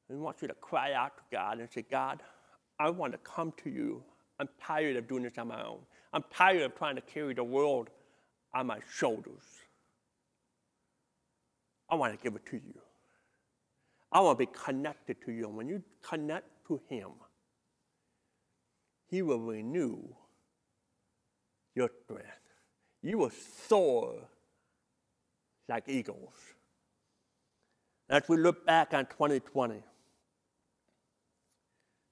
And 0.08 0.20
want 0.20 0.40
you 0.40 0.48
to 0.48 0.54
cry 0.54 0.94
out 0.94 1.18
to 1.18 1.22
God 1.30 1.58
and 1.58 1.68
say, 1.70 1.84
God, 1.88 2.22
I 2.78 2.88
want 2.88 3.12
to 3.12 3.18
come 3.18 3.52
to 3.62 3.70
you. 3.70 4.02
I'm 4.40 4.48
tired 4.62 4.96
of 4.96 5.06
doing 5.06 5.24
this 5.24 5.36
on 5.36 5.48
my 5.48 5.62
own. 5.62 5.80
I'm 6.12 6.24
tired 6.32 6.62
of 6.62 6.74
trying 6.76 6.96
to 6.96 7.02
carry 7.02 7.34
the 7.34 7.44
world 7.44 7.90
on 8.54 8.66
my 8.66 8.78
shoulders. 8.90 9.42
I 11.90 11.96
want 11.96 12.18
to 12.18 12.22
give 12.22 12.34
it 12.36 12.46
to 12.46 12.56
you. 12.56 12.80
I 14.10 14.20
want 14.20 14.38
to 14.38 14.46
be 14.46 14.52
connected 14.52 15.16
to 15.24 15.32
you. 15.32 15.46
And 15.46 15.56
when 15.56 15.68
you 15.68 15.82
connect 16.02 16.66
to 16.68 16.80
Him, 16.88 17.10
He 19.08 19.22
will 19.22 19.40
renew 19.40 19.98
your 21.74 21.90
strength. 22.04 22.26
You 23.02 23.18
will 23.18 23.32
soar 23.66 24.28
like 25.68 25.88
eagles. 25.88 26.34
As 28.08 28.22
we 28.28 28.38
look 28.38 28.66
back 28.66 28.94
on 28.94 29.06
2020, 29.06 29.82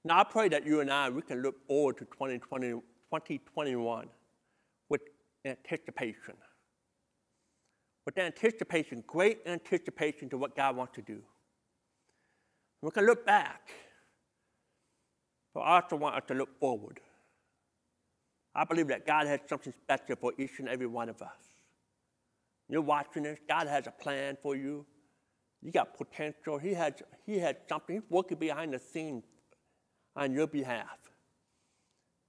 now 0.04 0.20
I 0.20 0.24
pray 0.24 0.48
that 0.50 0.64
you 0.64 0.80
and 0.80 0.90
I, 0.90 1.08
we 1.08 1.22
can 1.22 1.42
look 1.42 1.66
forward 1.66 1.96
to 1.98 2.04
2020, 2.04 2.68
2021 2.70 4.06
with 4.88 5.00
anticipation. 5.44 6.34
With 8.04 8.16
anticipation, 8.18 9.02
great 9.06 9.38
anticipation 9.46 10.28
to 10.28 10.38
what 10.38 10.54
God 10.54 10.76
wants 10.76 10.94
to 10.94 11.02
do. 11.02 11.22
We 12.82 12.90
can 12.90 13.06
look 13.06 13.24
back, 13.26 13.70
but 15.54 15.60
I 15.60 15.80
also 15.80 15.96
want 15.96 16.16
us 16.16 16.22
to 16.28 16.34
look 16.34 16.58
forward. 16.60 17.00
I 18.54 18.64
believe 18.64 18.88
that 18.88 19.06
God 19.06 19.26
has 19.26 19.40
something 19.48 19.72
special 19.72 20.16
for 20.16 20.32
each 20.38 20.58
and 20.58 20.68
every 20.68 20.86
one 20.86 21.08
of 21.08 21.20
us. 21.20 21.28
You're 22.68 22.82
watching 22.82 23.24
this, 23.24 23.38
God 23.48 23.66
has 23.66 23.86
a 23.86 23.90
plan 23.90 24.36
for 24.42 24.56
you. 24.56 24.86
You 25.62 25.72
got 25.72 25.96
potential. 25.96 26.58
He 26.58 26.74
has, 26.74 26.92
he 27.24 27.38
has 27.38 27.56
something. 27.68 27.96
He's 27.96 28.10
working 28.10 28.38
behind 28.38 28.72
the 28.72 28.78
scenes 28.78 29.24
on 30.14 30.32
your 30.32 30.46
behalf 30.46 30.98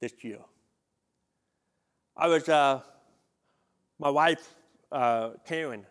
this 0.02 0.14
year. 0.22 0.39
I 2.16 2.28
was, 2.28 2.50
uh, 2.50 2.82
my 4.00 4.10
wife, 4.10 4.56
uh, 4.91 5.32
Karen, 5.45 5.86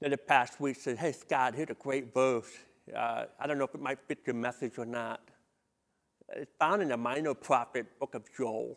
the 0.00 0.16
past 0.16 0.60
week 0.60 0.76
said, 0.76 0.98
Hey, 0.98 1.12
Scott, 1.12 1.54
here's 1.54 1.70
a 1.70 1.74
great 1.74 2.12
verse 2.12 2.50
uh, 2.96 3.24
I 3.38 3.46
don't 3.46 3.58
know 3.58 3.64
if 3.64 3.74
it 3.74 3.80
might 3.80 3.98
fit 4.06 4.18
your 4.26 4.34
message 4.34 4.78
or 4.78 4.86
not. 4.86 5.20
It's 6.34 6.52
found 6.58 6.82
in 6.82 6.88
the 6.88 6.96
minor 6.96 7.34
prophet 7.34 7.98
book 7.98 8.14
of 8.14 8.24
Joel. 8.36 8.76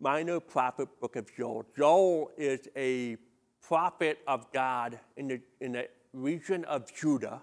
Minor 0.00 0.40
prophet 0.40 0.88
book 1.00 1.16
of 1.16 1.26
Joel. 1.36 1.64
Joel 1.76 2.30
is 2.36 2.68
a 2.76 3.16
prophet 3.62 4.18
of 4.26 4.52
God 4.52 4.98
in 5.16 5.28
the, 5.28 5.40
in 5.60 5.72
the 5.72 5.88
region 6.12 6.64
of 6.66 6.92
Judah, 6.94 7.42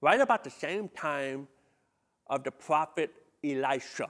right 0.00 0.20
about 0.20 0.44
the 0.44 0.50
same 0.50 0.88
time 0.88 1.48
of 2.28 2.44
the 2.44 2.50
prophet 2.50 3.10
Elisha. 3.44 4.08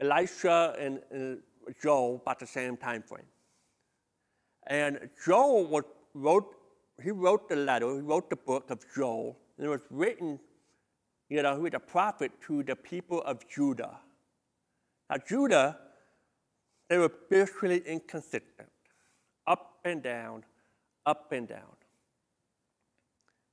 Elisha 0.00 0.74
and, 0.78 1.00
and 1.10 1.38
Joel 1.82 2.16
about 2.16 2.38
the 2.38 2.46
same 2.46 2.76
time 2.76 3.02
frame. 3.02 3.24
And 4.66 5.10
Joel 5.24 5.66
was, 5.66 5.84
wrote, 6.14 6.54
he 7.02 7.10
wrote 7.10 7.48
the 7.48 7.56
letter, 7.56 7.94
he 7.94 8.00
wrote 8.00 8.30
the 8.30 8.36
book 8.36 8.70
of 8.70 8.80
Joel, 8.94 9.36
and 9.56 9.66
it 9.66 9.70
was 9.70 9.80
written, 9.90 10.40
you 11.28 11.42
know, 11.42 11.54
he 11.54 11.62
was 11.62 11.72
a 11.74 11.80
prophet 11.80 12.32
to 12.46 12.62
the 12.62 12.76
people 12.76 13.22
of 13.22 13.48
Judah. 13.48 13.98
Now, 15.08 15.16
Judah, 15.26 15.78
they 16.88 16.98
were 16.98 17.10
spiritually 17.26 17.82
inconsistent, 17.86 18.68
up 19.46 19.78
and 19.84 20.02
down, 20.02 20.44
up 21.06 21.32
and 21.32 21.46
down. 21.46 21.76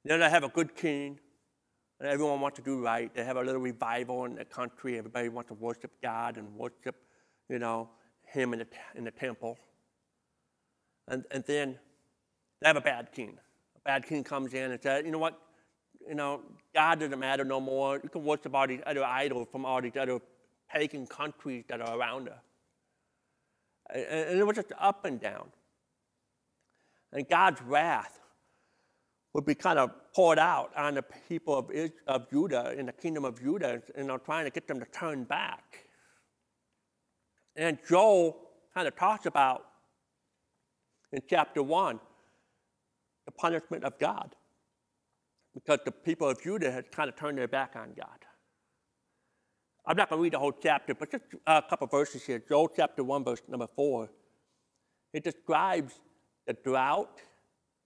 Then 0.03 0.19
they 0.19 0.29
have 0.29 0.43
a 0.43 0.49
good 0.49 0.75
king, 0.75 1.19
and 1.99 2.09
everyone 2.09 2.41
wants 2.41 2.57
to 2.57 2.63
do 2.63 2.81
right. 2.81 3.13
They 3.13 3.23
have 3.23 3.37
a 3.37 3.43
little 3.43 3.61
revival 3.61 4.25
in 4.25 4.35
the 4.35 4.45
country. 4.45 4.97
Everybody 4.97 5.29
wants 5.29 5.49
to 5.49 5.53
worship 5.53 5.91
God 6.01 6.37
and 6.37 6.55
worship, 6.55 6.95
you 7.49 7.59
know, 7.59 7.89
Him 8.25 8.53
in 8.53 8.59
the, 8.59 8.67
in 8.95 9.03
the 9.03 9.11
temple. 9.11 9.57
And, 11.07 11.25
and 11.31 11.43
then 11.45 11.79
they 12.61 12.67
have 12.67 12.77
a 12.77 12.81
bad 12.81 13.11
king. 13.11 13.37
A 13.75 13.79
bad 13.81 14.05
king 14.05 14.23
comes 14.23 14.53
in 14.53 14.71
and 14.71 14.81
says, 14.81 15.03
you 15.05 15.11
know 15.11 15.19
what? 15.19 15.39
You 16.07 16.15
know, 16.15 16.41
God 16.73 16.99
doesn't 16.99 17.19
matter 17.19 17.43
no 17.43 17.59
more. 17.59 17.99
You 18.01 18.09
can 18.09 18.23
worship 18.23 18.55
all 18.55 18.67
these 18.67 18.81
other 18.85 19.03
idols 19.03 19.47
from 19.51 19.65
all 19.65 19.81
these 19.81 19.97
other 19.99 20.19
pagan 20.71 21.05
countries 21.07 21.65
that 21.69 21.81
are 21.81 21.97
around 21.97 22.29
us. 22.29 22.39
And, 23.93 24.03
and 24.03 24.39
it 24.39 24.45
was 24.45 24.55
just 24.55 24.71
up 24.79 25.05
and 25.05 25.19
down. 25.19 25.47
And 27.11 27.27
God's 27.27 27.61
wrath 27.61 28.19
would 29.33 29.45
be 29.45 29.55
kind 29.55 29.79
of 29.79 29.91
poured 30.13 30.39
out 30.39 30.71
on 30.75 30.95
the 30.95 31.03
people 31.03 31.57
of, 31.57 31.71
of 32.07 32.29
Judah, 32.29 32.73
in 32.77 32.87
the 32.87 32.91
kingdom 32.91 33.23
of 33.23 33.39
Judah, 33.39 33.81
you 33.97 34.03
know, 34.03 34.17
trying 34.17 34.45
to 34.45 34.49
get 34.49 34.67
them 34.67 34.79
to 34.79 34.85
turn 34.87 35.23
back. 35.23 35.85
And 37.55 37.77
Joel 37.87 38.37
kind 38.73 38.87
of 38.87 38.95
talks 38.95 39.25
about 39.25 39.65
in 41.11 41.21
chapter 41.29 41.63
1 41.63 41.95
the 41.95 42.06
punishment 43.37 43.83
of 43.83 43.97
God 43.99 44.35
because 45.53 45.79
the 45.85 45.91
people 45.91 46.29
of 46.29 46.41
Judah 46.41 46.71
had 46.71 46.91
kind 46.91 47.09
of 47.09 47.15
turned 47.15 47.37
their 47.37 47.47
back 47.47 47.75
on 47.75 47.93
God. 47.95 48.19
I'm 49.85 49.95
not 49.95 50.09
going 50.09 50.19
to 50.19 50.23
read 50.23 50.33
the 50.33 50.39
whole 50.39 50.51
chapter, 50.51 50.93
but 50.93 51.11
just 51.11 51.23
a 51.45 51.63
couple 51.67 51.87
verses 51.87 52.25
here. 52.25 52.41
Joel 52.47 52.69
chapter 52.75 53.03
1, 53.03 53.23
verse 53.23 53.41
number 53.47 53.67
4. 53.75 54.09
It 55.13 55.23
describes 55.23 55.93
the 56.45 56.53
drought 56.53 57.21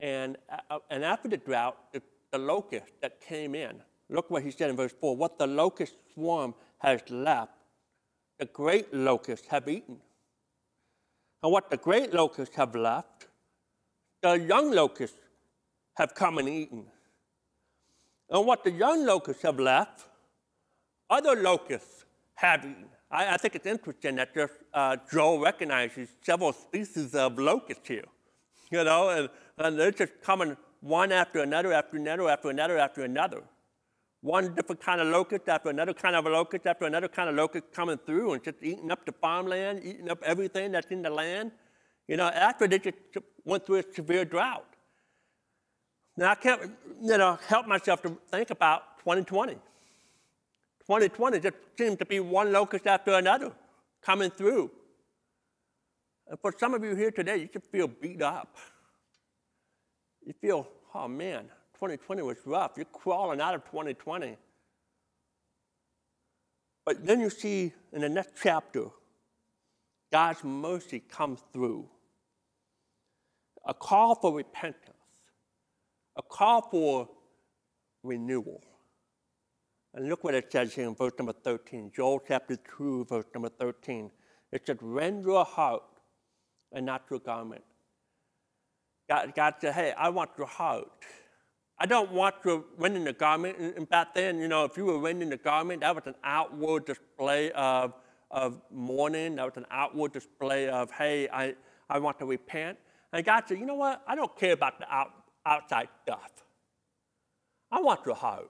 and, 0.01 0.37
uh, 0.69 0.79
and 0.89 1.05
after 1.05 1.29
the 1.29 1.37
drought, 1.37 1.77
the, 1.93 2.01
the 2.31 2.39
locust 2.39 2.91
that 3.01 3.21
came 3.21 3.53
in. 3.53 3.81
Look 4.09 4.31
what 4.31 4.43
he 4.43 4.51
said 4.51 4.69
in 4.69 4.75
verse 4.75 4.93
4 4.99 5.15
what 5.15 5.37
the 5.37 5.47
locust 5.47 5.93
swarm 6.13 6.55
has 6.79 7.01
left, 7.09 7.53
the 8.39 8.45
great 8.45 8.93
locusts 8.93 9.47
have 9.47 9.69
eaten. 9.69 9.97
And 11.43 11.51
what 11.51 11.69
the 11.69 11.77
great 11.77 12.13
locusts 12.13 12.55
have 12.55 12.75
left, 12.75 13.27
the 14.21 14.33
young 14.33 14.71
locusts 14.71 15.17
have 16.01 16.13
come 16.13 16.37
and 16.37 16.49
eaten. 16.49 16.83
And 18.29 18.45
what 18.45 18.63
the 18.63 18.71
young 18.71 19.05
locusts 19.05 19.43
have 19.43 19.59
left, 19.59 20.05
other 21.09 21.35
locusts 21.35 22.05
have 22.35 22.61
eaten. 22.61 22.89
I, 23.09 23.33
I 23.33 23.37
think 23.37 23.55
it's 23.55 23.65
interesting 23.65 24.15
that 24.17 24.33
just, 24.33 24.53
uh, 24.73 24.97
Joel 25.11 25.39
recognizes 25.39 26.09
several 26.21 26.53
species 26.53 27.15
of 27.15 27.39
locusts 27.39 27.87
here 27.87 28.05
you 28.71 28.83
know, 28.83 29.09
and, 29.09 29.29
and 29.57 29.77
they're 29.77 29.91
just 29.91 30.13
coming 30.23 30.57
one 30.79 31.11
after 31.11 31.39
another, 31.41 31.73
after 31.73 31.97
another, 31.97 32.29
after 32.29 32.49
another, 32.49 32.77
after 32.77 33.03
another. 33.03 33.43
One 34.21 34.55
different 34.55 34.81
kind 34.81 35.01
of 35.01 35.07
locust 35.07 35.47
after 35.47 35.69
another 35.69 35.93
kind 35.93 36.15
of 36.15 36.25
locust 36.25 36.65
after 36.65 36.85
another 36.85 37.07
kind 37.07 37.29
of 37.29 37.35
locust 37.35 37.65
coming 37.73 37.99
through 38.05 38.33
and 38.33 38.43
just 38.43 38.57
eating 38.61 38.91
up 38.91 39.05
the 39.05 39.11
farmland, 39.11 39.81
eating 39.83 40.09
up 40.09 40.23
everything 40.23 40.71
that's 40.71 40.89
in 40.91 41.01
the 41.01 41.09
land. 41.09 41.51
You 42.07 42.17
know, 42.17 42.27
after 42.27 42.67
they 42.67 42.79
just 42.79 42.97
went 43.43 43.65
through 43.65 43.77
a 43.77 43.83
severe 43.93 44.25
drought. 44.25 44.65
Now, 46.17 46.31
I 46.31 46.35
can't, 46.35 46.71
you 47.01 47.17
know, 47.17 47.39
help 47.47 47.67
myself 47.67 48.01
to 48.03 48.17
think 48.29 48.49
about 48.49 48.97
2020. 48.99 49.53
2020 49.53 51.39
just 51.39 51.55
seems 51.77 51.97
to 51.97 52.05
be 52.05 52.19
one 52.19 52.51
locust 52.51 52.85
after 52.85 53.13
another 53.13 53.51
coming 54.01 54.29
through. 54.29 54.71
And 56.27 56.39
for 56.39 56.53
some 56.57 56.73
of 56.73 56.83
you 56.83 56.95
here 56.95 57.11
today, 57.11 57.37
you 57.37 57.47
can 57.47 57.61
feel 57.61 57.87
beat 57.87 58.21
up. 58.21 58.57
You 60.25 60.33
feel, 60.39 60.67
oh 60.93 61.07
man, 61.07 61.43
2020 61.75 62.21
was 62.21 62.37
rough. 62.45 62.73
You're 62.75 62.85
crawling 62.85 63.41
out 63.41 63.55
of 63.55 63.63
2020. 63.65 64.37
But 66.85 67.05
then 67.05 67.19
you 67.19 67.29
see 67.29 67.73
in 67.93 68.01
the 68.01 68.09
next 68.09 68.33
chapter, 68.41 68.85
God's 70.11 70.43
mercy 70.43 70.99
comes 70.99 71.41
through. 71.53 71.87
A 73.65 73.73
call 73.73 74.15
for 74.15 74.33
repentance, 74.33 74.97
a 76.15 76.21
call 76.21 76.61
for 76.61 77.09
renewal. 78.03 78.61
And 79.93 80.07
look 80.07 80.23
what 80.23 80.33
it 80.33 80.51
says 80.51 80.73
here 80.73 80.87
in 80.87 80.95
verse 80.95 81.13
number 81.17 81.33
13, 81.33 81.91
Joel 81.93 82.21
chapter 82.25 82.57
2, 82.77 83.05
verse 83.09 83.25
number 83.33 83.49
13. 83.49 84.09
It 84.51 84.65
says, 84.65 84.77
Rend 84.81 85.23
your 85.25 85.43
heart 85.43 85.83
and 86.71 86.85
not 86.85 87.03
your 87.09 87.19
garment. 87.19 87.63
God, 89.09 89.33
God 89.35 89.55
said, 89.59 89.73
hey, 89.73 89.93
I 89.97 90.07
want 90.09 90.29
your 90.37 90.47
heart. 90.47 90.87
I 91.77 91.85
don't 91.85 92.11
want 92.11 92.35
you 92.45 92.63
rending 92.77 93.03
the 93.03 93.11
garment. 93.11 93.57
And 93.59 93.89
back 93.89 94.13
then, 94.13 94.39
you 94.39 94.47
know, 94.47 94.63
if 94.63 94.77
you 94.77 94.85
were 94.85 94.99
rending 94.99 95.29
the 95.29 95.37
garment, 95.37 95.81
that 95.81 95.93
was 95.93 96.05
an 96.05 96.15
outward 96.23 96.85
display 96.85 97.51
of, 97.51 97.93
of 98.29 98.61
mourning. 98.71 99.35
That 99.35 99.45
was 99.45 99.57
an 99.57 99.65
outward 99.69 100.13
display 100.13 100.69
of, 100.69 100.91
hey, 100.91 101.27
I, 101.27 101.55
I 101.89 101.99
want 101.99 102.19
to 102.19 102.25
repent. 102.25 102.77
And 103.11 103.25
God 103.25 103.43
said, 103.47 103.59
you 103.59 103.65
know 103.65 103.75
what? 103.75 104.01
I 104.07 104.15
don't 104.15 104.33
care 104.37 104.53
about 104.53 104.79
the 104.79 104.89
out, 104.89 105.11
outside 105.45 105.89
stuff. 106.03 106.31
I 107.71 107.81
want 107.81 108.01
your 108.05 108.15
heart. 108.15 108.49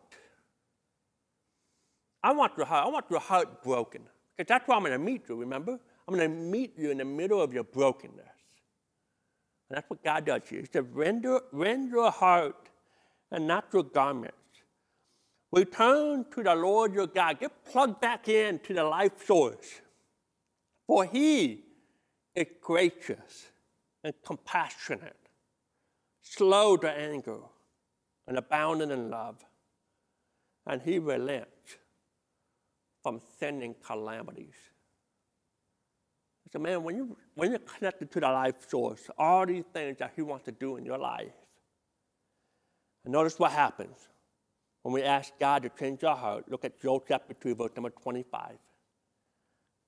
I 2.23 2.33
want 2.33 2.53
your 2.57 2.65
heart. 2.65 2.85
I 2.85 2.89
want 2.89 3.05
your 3.09 3.19
heart 3.19 3.63
broken. 3.63 4.01
Because 4.37 4.47
that's 4.47 4.67
where 4.67 4.77
I'm 4.77 4.83
going 4.83 4.93
to 4.93 4.99
meet 4.99 5.23
you, 5.29 5.35
remember? 5.35 5.79
I'm 6.07 6.15
going 6.15 6.29
to 6.29 6.35
meet 6.35 6.77
you 6.77 6.91
in 6.91 6.97
the 6.97 7.05
middle 7.05 7.41
of 7.41 7.53
your 7.53 7.63
brokenness. 7.63 8.25
And 9.69 9.77
that's 9.77 9.89
what 9.89 10.03
God 10.03 10.25
does 10.25 10.41
here. 10.49 10.59
He 10.59 10.67
said, 10.71 10.93
render, 10.95 11.39
rend 11.51 11.91
your 11.91 12.11
heart 12.11 12.69
and 13.31 13.47
not 13.47 13.65
your 13.71 13.83
garments. 13.83 14.35
Return 15.51 16.25
to 16.31 16.43
the 16.43 16.55
Lord 16.55 16.93
your 16.93 17.07
God. 17.07 17.39
Get 17.39 17.65
plugged 17.65 18.01
back 18.01 18.27
in 18.27 18.59
to 18.59 18.73
the 18.73 18.83
life 18.83 19.25
source. 19.25 19.81
For 20.87 21.05
he 21.05 21.63
is 22.35 22.47
gracious 22.61 23.49
and 24.03 24.13
compassionate, 24.25 25.20
slow 26.21 26.77
to 26.77 26.89
anger, 26.89 27.39
and 28.27 28.37
abounding 28.37 28.91
in 28.91 29.09
love. 29.09 29.43
And 30.65 30.81
he 30.81 30.99
relents 30.99 31.77
from 33.03 33.19
sending 33.39 33.75
calamities. 33.85 34.55
So, 36.51 36.59
man, 36.59 36.83
when, 36.83 36.97
you, 36.97 37.17
when 37.35 37.51
you're 37.51 37.59
connected 37.59 38.11
to 38.11 38.19
the 38.19 38.27
life 38.27 38.69
source, 38.69 39.09
all 39.17 39.45
these 39.45 39.63
things 39.73 39.97
that 39.99 40.11
He 40.15 40.21
wants 40.21 40.45
to 40.45 40.51
do 40.51 40.75
in 40.75 40.85
your 40.85 40.97
life, 40.97 41.31
and 43.05 43.13
notice 43.13 43.39
what 43.39 43.51
happens 43.51 43.95
when 44.83 44.93
we 44.93 45.01
ask 45.01 45.31
God 45.39 45.63
to 45.63 45.69
change 45.69 46.03
our 46.03 46.15
heart. 46.15 46.51
Look 46.51 46.65
at 46.65 46.81
Joel 46.81 47.03
chapter 47.07 47.33
2, 47.33 47.55
verse 47.55 47.71
number 47.75 47.89
25. 47.89 48.57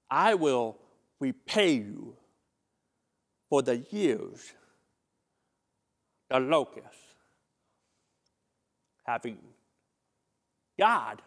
I 0.10 0.36
will 0.36 0.78
repay 1.20 1.74
you 1.74 2.16
for 3.50 3.62
the 3.62 3.78
years 3.92 4.54
the 6.34 6.40
locusts 6.40 7.14
have 9.06 9.24
eaten. 9.24 9.54
God 10.80 11.22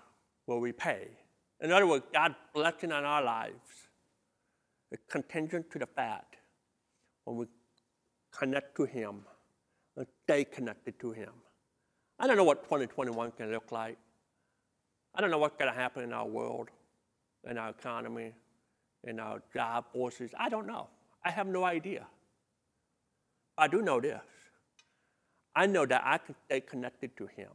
will 0.49 0.61
repay. 0.61 1.07
In 1.61 1.71
other 1.71 1.87
words, 1.87 2.05
God's 2.13 2.35
blessing 2.53 2.91
on 2.91 3.05
our 3.05 3.23
lives 3.23 3.87
it's 4.91 5.03
contingent 5.11 5.71
to 5.73 5.79
the 5.79 5.87
fact 5.87 6.37
when 7.25 7.37
we 7.37 7.47
connect 8.37 8.77
to 8.77 8.85
Him 8.85 9.23
and 9.97 10.07
stay 10.25 10.45
connected 10.45 10.99
to 11.01 11.13
Him. 11.13 11.31
I 12.19 12.27
don't 12.27 12.37
know 12.37 12.45
what 12.45 12.65
2021 12.65 13.33
can 13.33 13.53
look 13.53 13.73
like. 13.73 13.99
I 15.15 15.21
don't 15.21 15.31
know 15.31 15.39
what's 15.39 15.57
going 15.57 15.73
to 15.73 15.79
happen 15.79 16.03
in 16.05 16.13
our 16.13 16.27
world, 16.27 16.69
in 17.49 17.59
our 17.59 17.71
economy, 17.71 18.33
in 19.05 19.19
our 19.19 19.43
job 19.53 19.87
forces. 19.93 20.31
I 20.39 20.49
don't 20.49 20.67
know. 20.67 20.89
I 21.25 21.31
have 21.31 21.47
no 21.47 21.65
idea. 21.65 22.07
I 23.59 23.69
do 23.69 23.83
know 23.83 24.01
this. 24.01 24.21
I 25.57 25.65
know 25.65 25.87
that 25.87 26.03
I 26.05 26.19
can 26.19 26.35
stay 26.45 26.61
connected 26.61 27.17
to 27.17 27.27
Him. 27.27 27.49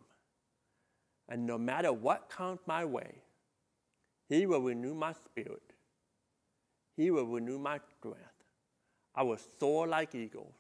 And 1.30 1.45
no 1.45 1.60
matter 1.60 1.93
what 1.93 2.30
comes 2.30 2.60
my 2.66 2.84
way, 2.84 3.22
He 4.28 4.47
will 4.47 4.62
renew 4.62 4.95
my 4.95 5.14
spirit. 5.14 5.62
He 6.97 7.12
will 7.12 7.28
renew 7.28 7.60
my 7.60 7.80
strength. 7.99 8.20
I 9.14 9.22
will 9.22 9.38
soar 9.60 9.88
like 9.88 10.16
eagles. 10.16 10.56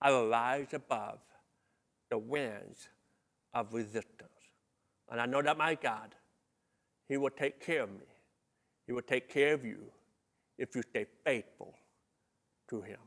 I 0.00 0.10
will 0.10 0.28
rise 0.28 0.74
above 0.74 1.20
the 2.10 2.18
winds 2.18 2.88
of 3.54 3.72
resistance. 3.72 4.28
And 5.10 5.20
I 5.20 5.26
know 5.26 5.40
that 5.40 5.56
my 5.56 5.76
God, 5.76 6.14
He 7.08 7.16
will 7.16 7.30
take 7.30 7.64
care 7.64 7.84
of 7.84 7.90
me. 7.90 8.06
He 8.86 8.92
will 8.92 9.02
take 9.02 9.30
care 9.30 9.54
of 9.54 9.64
you 9.64 9.90
if 10.58 10.76
you 10.76 10.82
stay 10.82 11.06
faithful 11.24 11.74
to 12.68 12.82
Him. 12.82 12.98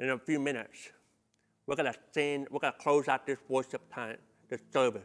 In 0.00 0.10
a 0.10 0.18
few 0.18 0.40
minutes, 0.40 0.90
we're 1.66 1.76
going 1.76 1.92
to 1.92 1.98
sing, 2.12 2.46
we're 2.50 2.60
going 2.60 2.72
to 2.72 2.78
close 2.78 3.08
out 3.08 3.26
this 3.26 3.38
worship 3.48 3.82
time, 3.92 4.16
this 4.48 4.60
service, 4.72 5.02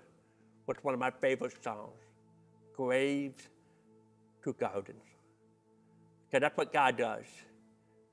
with 0.67 0.83
one 0.83 0.93
of 0.93 0.99
my 0.99 1.11
favorite 1.11 1.63
songs, 1.63 1.97
Graves 2.75 3.47
to 4.43 4.53
Gardens. 4.53 5.03
Because 6.27 6.41
that's 6.41 6.57
what 6.57 6.71
God 6.71 6.97
does. 6.97 7.25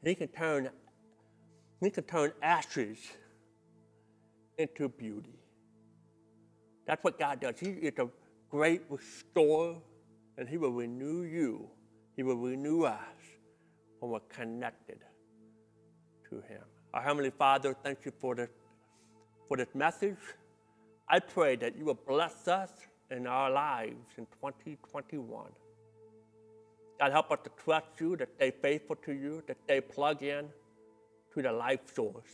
He 0.03 0.15
can 0.15 0.29
turn, 0.29 0.71
he 1.81 1.91
can 1.91 2.05
turn 2.05 2.33
ashes 2.43 2.99
into 4.59 4.89
beauty. 4.89 5.39
That's 6.87 7.03
what 7.03 7.19
God 7.19 7.41
does. 7.41 7.59
He 7.59 7.71
is 7.71 7.99
a 7.99 8.09
great 8.49 8.83
restorer, 8.89 9.77
and 10.39 10.49
He 10.49 10.57
will 10.57 10.73
renew 10.73 11.23
you. 11.23 11.69
He 12.15 12.23
will 12.23 12.37
renew 12.37 12.85
us 12.85 13.01
when 13.99 14.13
we're 14.13 14.21
connected 14.21 15.01
to 16.31 16.37
Him. 16.37 16.63
Our 16.95 17.03
Heavenly 17.03 17.31
Father, 17.31 17.75
thank 17.83 17.99
you 18.05 18.13
for 18.19 18.35
this, 18.35 18.49
for 19.49 19.57
this 19.57 19.75
message. 19.75 20.17
I 21.09 21.19
pray 21.19 21.57
that 21.57 21.77
you 21.77 21.85
will 21.85 21.99
bless 22.07 22.49
us 22.49 22.71
in 23.11 23.27
our 23.27 23.51
lives 23.51 24.15
in 24.17 24.27
2021. 24.41 25.47
God, 26.99 27.13
help 27.13 27.31
us 27.31 27.39
to 27.45 27.51
trust 27.63 27.87
you, 28.01 28.17
to 28.17 28.27
stay 28.37 28.51
faithful 28.51 28.97
to 28.97 29.13
you, 29.13 29.43
to 29.47 29.55
stay 29.65 29.81
plugged 29.81 30.23
in 30.23 30.49
to 31.35 31.43
the 31.43 31.53
life 31.53 31.95
source, 31.95 32.31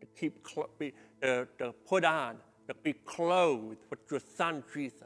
to 0.00 0.06
keep, 0.18 0.44
be, 0.78 0.92
to, 1.22 1.46
to 1.58 1.72
put 1.86 2.04
on, 2.04 2.36
to 2.66 2.74
be 2.82 2.92
clothed 2.92 3.76
with 3.88 4.00
your 4.10 4.20
Son 4.20 4.64
Jesus, 4.74 5.02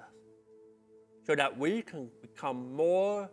so 1.27 1.35
that 1.35 1.57
we 1.59 1.83
can 1.83 2.09
become 2.23 2.75
more 2.75 3.31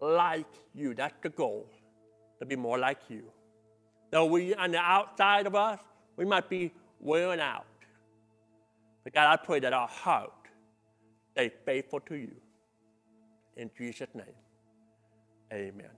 like 0.00 0.46
you. 0.74 0.94
That's 0.94 1.14
the 1.22 1.28
goal, 1.28 1.68
to 2.38 2.46
be 2.46 2.56
more 2.56 2.78
like 2.78 3.00
you. 3.10 3.24
Though 4.12 4.26
we, 4.26 4.54
on 4.54 4.70
the 4.70 4.78
outside 4.78 5.46
of 5.46 5.54
us, 5.54 5.80
we 6.16 6.26
might 6.26 6.48
be 6.48 6.70
wearing 7.00 7.40
out. 7.40 7.64
But 9.02 9.14
God, 9.14 9.32
I 9.32 9.42
pray 9.42 9.58
that 9.60 9.72
our 9.72 9.88
heart 9.88 10.30
stay 11.32 11.50
faithful 11.64 11.98
to 12.00 12.14
you. 12.14 12.30
In 13.56 13.70
Jesus' 13.76 14.08
name, 14.14 14.26
amen. 15.50 15.90